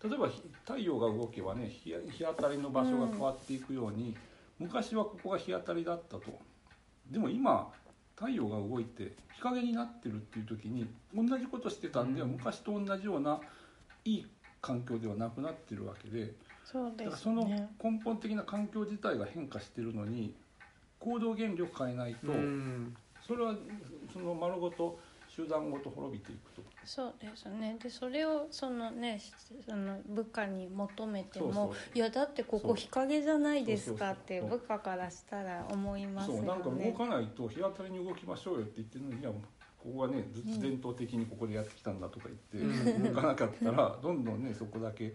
[0.05, 4.15] 例えばひ太陽が動けばね日日当たりの場所が変わっていくように、
[4.59, 6.39] 昔はここが日当たりだったと。
[7.11, 7.73] でも今
[8.15, 12.33] 太陽が動いて日陰になってるっていう時に同じことしてたんで、うん。
[12.33, 13.41] 昔と同じような
[14.05, 14.27] いい
[14.61, 16.35] 環境ではなくなってるわけで。
[16.65, 20.35] そうでだからそのすね根本的な環境自体が変化してるのに
[20.99, 22.95] 行動原理を変えないと、うん。
[23.27, 23.55] それは
[24.13, 24.99] その丸ごと
[25.35, 26.63] 集団ごと滅びていくと。
[26.85, 27.77] そうですね。
[27.83, 29.21] でそれをそのね
[29.67, 36.41] その部下に求めてもいやだってここ日陰じゃないですかって部下からしたら思いますよね。
[36.41, 39.37] そうなんか動かないと日当たりに動きましょうよって言ってるのにいやこ
[39.93, 43.15] こはねずっと伝統的にここでやってきたんだとか言って、うん。
[43.15, 45.15] 動かなかったらどんどんねそこだけ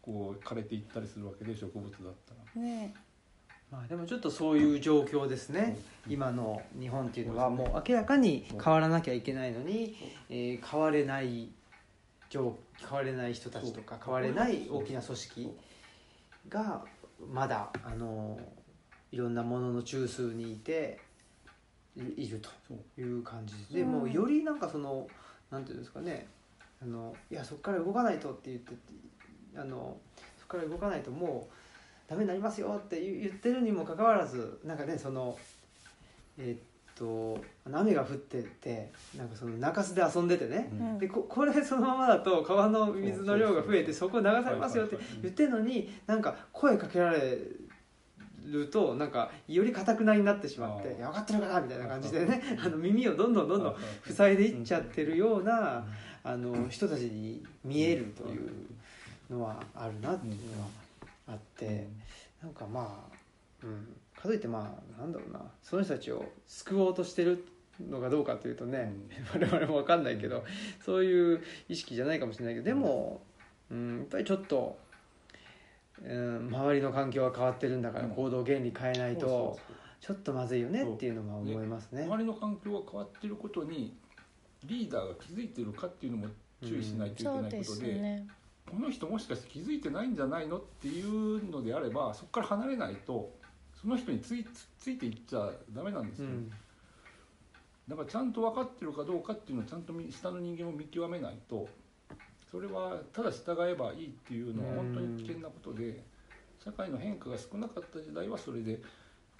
[0.00, 2.62] こう枯れていったりするわけで植物だったら。
[2.62, 2.94] ね
[3.74, 5.76] まあでもちょっとそういう状況ですね。
[6.08, 9.96] 今の日本っていうのはもう明らかに変わらなきゃいけないのに、
[10.30, 11.48] えー変われない
[12.30, 15.50] 状変われない人たちとか変われない大きな組織
[16.48, 16.84] が
[17.32, 18.38] まだあの
[19.10, 21.00] いろんなものの中枢にいて
[21.96, 22.50] いいると
[23.00, 23.90] いう感じで、うん。
[23.90, 25.08] もうよりなんかその
[25.50, 26.28] なんていうんですかね。
[26.80, 28.72] あのいやそこから動かないとって言って
[29.56, 29.96] あの
[30.38, 31.63] そこから動かないともう
[32.08, 35.36] ダメになりますよって言言ってるにもかかわらずなんかねその
[36.38, 36.58] えーっ
[36.96, 37.42] と
[37.72, 40.98] 雨が降っててなんかその中州で遊んでてね、うん。
[40.98, 47.38] でここれそのままだと川の水の量が増えてそこ流されますよって言ってるのになんか声かけられ
[48.46, 50.98] るとなんかよりかたくなになってしまって「あー。
[50.98, 52.60] いや分かってるから」みたいな感じでねうん。
[52.60, 55.84] あの耳をどんどんどんどん塞いでいっちゃってるようなうん。
[56.26, 58.50] あの人たちに見えるという
[59.28, 60.68] のはあるなっていうのは
[61.26, 61.88] あって
[62.42, 63.16] なんかまあ、
[63.62, 67.46] うん、かといってまあなんだろうなその人たちを救おうとしてる
[67.80, 68.92] のかどうかというとね、
[69.34, 70.44] 我々も分かんないけど
[70.84, 73.22] そういう意識じゃないかもしれないけどでも、
[73.70, 74.78] うん、やっぱりちょっと、
[76.02, 78.10] うん、周りの環境が変わってるんだからうん。
[78.12, 79.58] 行動原理変えないと
[80.00, 82.04] ちょっとまずいよねっていうのは思いますね。
[82.04, 83.96] 周りの環境が変わっていることに
[84.64, 86.26] リーダーが気づいてるかっていうのも
[86.62, 88.26] 注意しないといけそうないですことで,、ね
[88.70, 93.30] この人もしかして気づいてないんじゃないのっていうのであればそこから離れないと
[93.80, 96.50] その人についつついていっちゃダメなんですよ、うん。
[97.88, 101.68] だからちゃんと分かってるかどうかっていうのをちゃんとみ下の人間を見極めないと
[102.50, 106.02] それはただ従えばいいっていうのは本当に危険なことで
[106.64, 108.80] 社会の変化が少なかった時代はそれで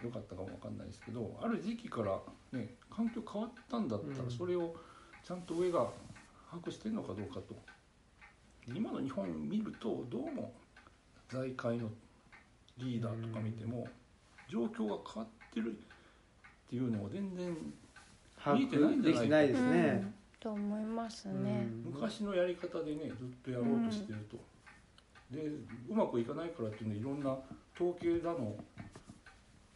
[0.03, 2.19] 良かったかも分かんないですけどある時期から、
[2.53, 4.29] ね、環境変わったんだったうん。
[4.29, 4.75] らそれを
[5.25, 5.89] ちゃんと上が
[6.51, 7.55] 把握してるのかどうかと。
[7.55, 7.74] で
[8.69, 10.53] 今の日本見るとどうも
[11.29, 11.89] 財界の
[12.79, 13.87] リーダーとか見ても
[14.49, 17.55] 状況が変わってるっていうのを全然
[18.43, 20.01] 把見えてないんじゃないですね。
[20.03, 20.15] うん。
[20.41, 21.93] と思いますね、うん。
[21.93, 24.39] 昔のやり方でねずっとやろうとしてると、
[25.31, 25.43] で
[25.89, 27.39] うまくいかないからっていうのはいろんな
[27.75, 28.55] 統計だの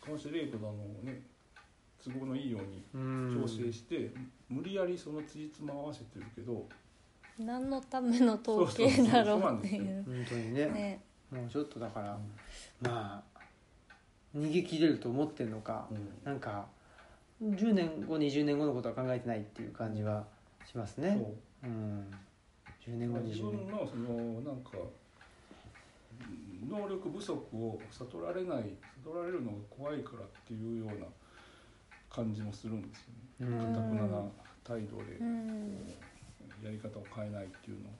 [0.04, 1.20] 監視レートだのをね
[2.02, 4.10] 都合のいいようにうん調整して、
[4.48, 6.66] 無理やりそのつじつま合わせてるけど
[7.38, 10.04] 何のための統計だろそうっていう。
[10.04, 10.66] 本当にね。
[10.66, 11.00] ね。
[11.30, 12.18] もうちょっとだから、
[12.80, 13.38] まあ
[14.36, 15.88] 逃げ切れると思ってるのか、
[16.24, 16.66] なんか
[17.42, 20.24] 10年後20年後のことは考えてないっていう感じは
[20.66, 21.16] しますね。
[21.62, 21.70] そう。
[21.70, 22.10] うん。
[22.84, 24.70] 10年後自20年分のそのなんか
[26.68, 28.64] 能力不足を悟られない
[29.04, 31.06] 悟られるのが怖いからっていうような
[32.10, 33.02] 感じもするんです
[33.40, 33.56] よね。
[33.56, 33.74] うん。
[33.74, 34.22] かたくなな
[34.64, 35.94] 態度で、うん
[36.62, 37.84] やり方を変えないっていうの。
[37.84, 37.94] ね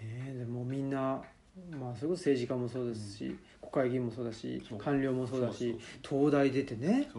[0.00, 1.22] えでもみんな、
[1.72, 7.10] まあ、それこそ政治家もそうですし、国会議員もそうだし官僚もそうだし東大出てね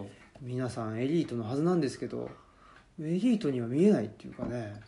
[0.41, 2.29] 皆さんエリートのはずなんですけど
[2.99, 4.81] エリートには見えないっていうかね、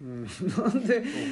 [0.00, 0.32] うん、なんで？
[0.54, 0.72] そう。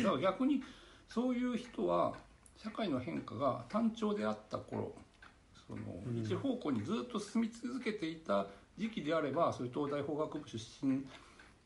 [0.03, 0.62] だから逆に
[1.09, 2.14] そういう人は
[2.57, 4.95] 社会の変化が単調であった頃
[5.66, 6.23] そのうん。
[6.23, 8.47] 一方向にずっと進み続けていた
[8.79, 11.05] 時期であればそういう東大法学部出身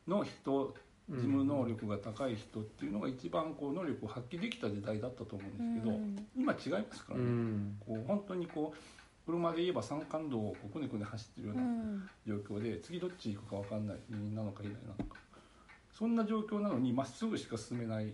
[0.09, 0.75] の人
[1.11, 6.27] 事務能力が高い人っていうのが一番こう能力を発揮できた時代だったと思うんですけど、うん。
[6.37, 7.77] 今違いますからうね、ん。
[7.81, 8.79] こう本当にこう
[9.27, 12.11] 車で言えば山間道をこねくね走ってるよううなん。
[12.27, 15.17] 状況で次どっち行くか分かんない右なのか左なのか
[15.93, 18.13] そんな状況なのにまっすぐしか進めないっ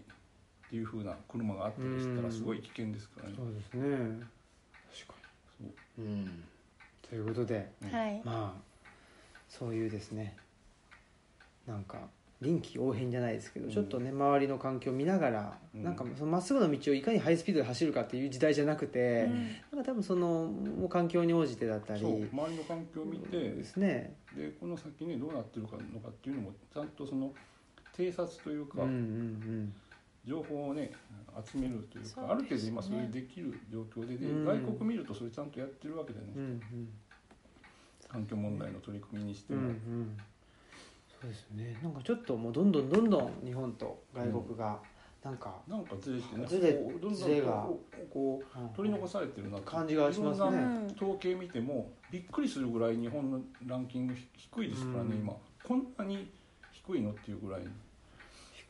[0.69, 3.35] ていう風な車があったりしたらすごい危険ですからね。
[3.37, 4.27] そうですね。
[4.93, 5.15] 確か
[5.59, 6.03] そう。
[6.03, 6.45] にうん。
[7.03, 8.21] ということではい。
[8.25, 8.63] まあ
[9.49, 10.37] そういうですね。
[11.67, 11.99] なんか
[12.41, 13.73] 臨機応変じゃないですけど、うん。
[13.73, 15.85] ちょっとね周りの環境を見ながら、うん。
[15.85, 19.79] なんかそのまっすぐの道をいかにハイスピードで走るかっていう時代じゃなくて、うん。
[19.79, 24.15] なんか多分そのもう環境に応じてだったりそう周りの環境を見てですね。
[24.35, 27.33] でこの先ねどうなってるかのかっていうのもちゃんとその
[27.97, 29.75] 偵察というか、うんうん
[30.23, 30.93] 情報をね
[31.51, 34.45] 集めるというかある程度今それできる状況でで、うん。
[34.45, 36.89] 外国見るとそれちゃんとやってるわけでね、うんうん。
[38.07, 40.19] 環境問題の取り組みにしても、うん
[41.21, 41.79] そうですね。
[41.83, 44.79] なんかちょっともうどんどんどんどん日本と外国が
[45.23, 48.69] なんか、なんかずれてねずれこうどんどんずれがこうこううん。
[48.71, 49.67] 取り残されてるなって。
[49.71, 50.49] 感じがしますね。
[50.49, 55.21] いろんな統計見てもびっくりするぐらい日本のランキング低いですからね、うん。
[55.21, 55.37] 今。
[55.63, 56.31] こんなに
[56.73, 57.63] 低いのっていうぐらい。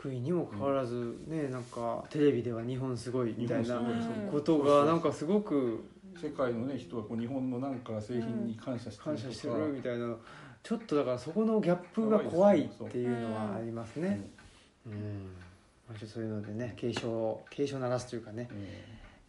[0.01, 5.85] 低いにもかかわらずねなんかテレビでは日本すごいみたいな日本すごいうんことがなんかすごく
[6.21, 10.17] 世界のね人はこう日本のなんか製品に感謝して感るとか、謝してるみたいな
[10.63, 14.03] ちょっとだからそこのギャップが怖いっていうのはありますうん。
[14.05, 14.31] ね
[14.87, 14.93] うん。
[15.89, 18.49] まあちょっとそういうのでね警鐘警鐘鳴らすというかね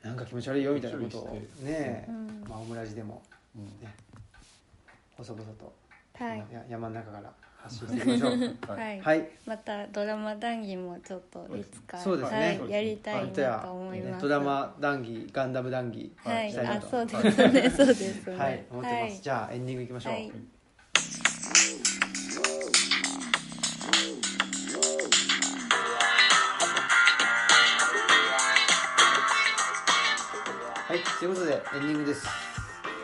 [0.03, 0.09] うん。
[0.09, 2.45] なんか気持ち悪いよみたいなことをねうん。
[2.47, 3.21] まあオムラジでも
[3.55, 3.65] うん。
[3.81, 3.93] ね
[5.17, 5.73] 細々と
[6.15, 6.45] はい。
[6.51, 7.31] や山の中から
[7.63, 8.31] 発信していきましょう。
[8.31, 8.77] はい。
[8.77, 9.01] はい。
[9.01, 9.29] はい。
[9.45, 12.59] またドラマ談義もちょっといつかそうですね。
[12.61, 14.21] はい、やりたい本当やなと思います。
[14.21, 16.87] ドラマ談義ガンダム談義はい、したいなと。
[16.87, 17.51] あそうです。
[17.51, 18.29] ねそうです。
[18.29, 18.65] ねはい。
[18.71, 19.19] 思ってます、はい。
[19.21, 20.13] じゃあエンディングいきましょう、
[31.21, 32.25] ということでエンディングです。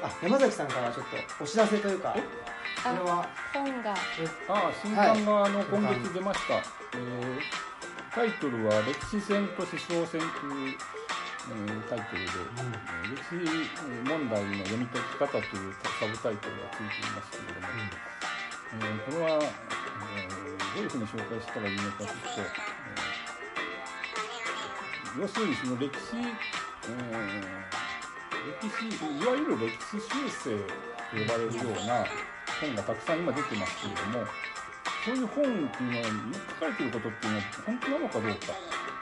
[0.01, 1.05] あ、山崎さんからちょっ
[1.37, 2.19] とお知らせというか、こ
[2.89, 3.29] あれは？
[3.53, 3.91] 本が。
[3.93, 3.95] あ
[4.49, 7.39] あ新刊があの今月出ました、えー
[8.15, 9.77] タイトルは「歴史戦と思想
[10.09, 13.35] 戦」という、えータイトルで、えー歴史
[14.09, 15.45] 問題の読み解き方という
[15.99, 17.67] サブタイトルがついていますけれども、
[18.73, 20.33] えーこれは、えー
[20.73, 27.76] どういうふうに紹介したらいいのかというと、えー要するにその歴史、えー
[28.47, 30.63] 歴史いわゆる歴史修正と
[31.11, 32.05] 呼ばれるような
[32.61, 34.25] 本がたくさん今出てますけれども
[35.03, 38.33] そういう本っていうのは書かれてることっていうのは本当なのかどうかう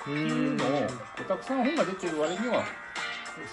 [0.02, 0.88] っていうのを
[1.28, 2.64] たくさん本が出てる割には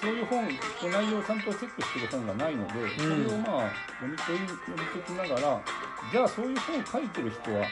[0.01, 5.61] そういう本内容をちゃんとチェックしてる本がないので、それをまあ読み取り読み解きながら
[6.12, 7.66] じゃあそういう本を書いてる人は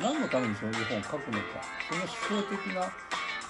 [0.00, 2.90] 何のためにそういう本を書くのかその思想的な、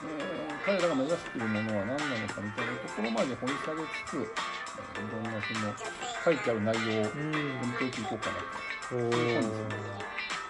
[0.05, 1.99] えー彼らが目指しているものは何なの
[2.29, 4.27] かみたいなところまで掘り下げつつ、えーい
[5.11, 5.75] ろんなその
[6.25, 8.97] 書いてある内容をうん、読み解いていこうかなと。
[8.97, 9.43] おー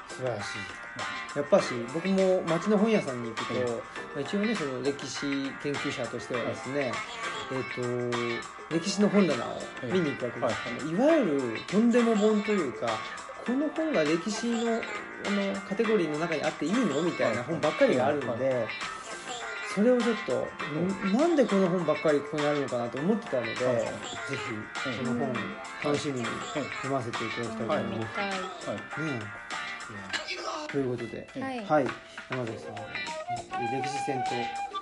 [0.08, 1.38] 素晴らしい。
[1.38, 3.60] やっぱし僕も町の本屋さんに行くと、ま
[4.18, 6.92] あ一応ねその歴史研究者としてはですね、
[7.50, 9.58] えっ、と歴史の本棚を
[9.90, 12.98] 見に行くわけですけど、いわゆるとんでも本というか
[13.46, 14.82] この本が歴史の
[15.24, 18.66] あのカテゴリーの中にあっていいのみたいな本ばっかりがあるので、
[19.74, 20.46] それをちょっと、
[21.08, 23.76] んなんでこの本ばっかりここにあるのかなと思ってたので、はい。
[23.76, 23.88] ぜ
[24.28, 24.36] ひ
[25.00, 25.32] この本
[25.82, 27.86] 楽しみに読ませていただきたいと思い。
[27.96, 28.16] ます。
[30.72, 30.82] とい。
[30.86, 31.64] うことで、はい。
[31.64, 31.86] はい、
[32.30, 32.74] 山崎さん、
[33.80, 34.34] 歴史戦と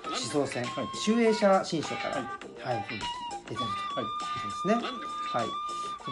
[0.09, 0.85] 思想戦、はい。
[1.05, 2.21] 集英社新書から、は
[2.63, 2.85] はい。
[2.89, 3.01] 出てる
[3.47, 4.03] とはい。
[4.03, 4.25] いうこ
[4.65, 4.91] とですね。
[5.31, 5.47] はい。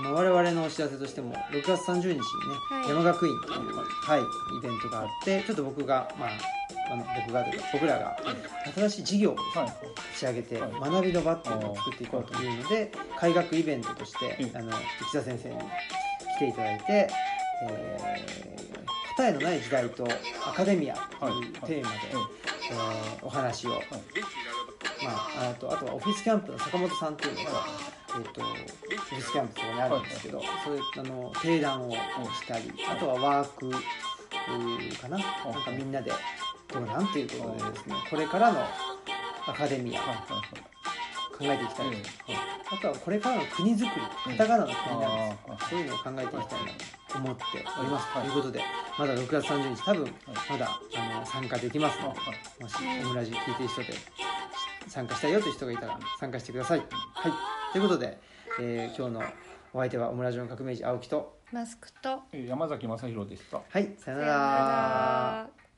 [0.03, 2.21] まあ、我々のお知らせとしても6月30日にね、
[2.69, 2.89] はい。
[2.89, 6.29] 山学院という、はい、イベントがあってちょっと僕がまあ
[6.91, 8.17] あの僕がというか僕らが
[8.75, 9.71] 新しい事業をですねはい。
[10.11, 10.71] 立ち上げてはい。
[10.91, 14.57] 学びの場っていうのを作っていこうというので開学イベントとしてうん。
[14.57, 17.09] あの内田先生に来ていただいて、
[17.69, 18.59] えー
[19.17, 20.07] 答えのない時代と
[20.47, 21.91] アカデミアというテーマで、はい。
[22.71, 23.75] えーお話を、ま
[25.09, 27.65] あ、あとあとはオフィスキャンプの坂本さんっていうのが、
[28.09, 31.97] えー、とオフィスキャンプとかにあるんですけど、そういうあの定談をし
[32.47, 33.71] たりあとはワーク
[34.97, 35.17] かな。
[35.17, 35.23] な
[35.59, 36.11] んかみんなで
[36.71, 38.59] どうなんということでですねこれからの
[39.47, 46.71] アカデミア、考えていきたい、うん、あとはこれからの国づくりカタカナの国なんですそういうのを考えていきたいな
[47.07, 47.43] と思って
[47.79, 48.61] おります、ということで
[48.99, 50.13] まだ6月30日多分
[50.49, 52.19] まだ、あの参加できますので
[52.61, 53.87] もしオムラジ聞いてる人で
[54.87, 56.85] 参加したいよという人がいたら参加してください、は
[57.29, 57.31] い、
[57.71, 58.19] ということで、
[58.59, 59.33] えー、今日の
[59.73, 63.61] お相手はオムラジの革命児青木とマスクと山崎正弘でした。
[63.67, 65.68] はい、さよなら。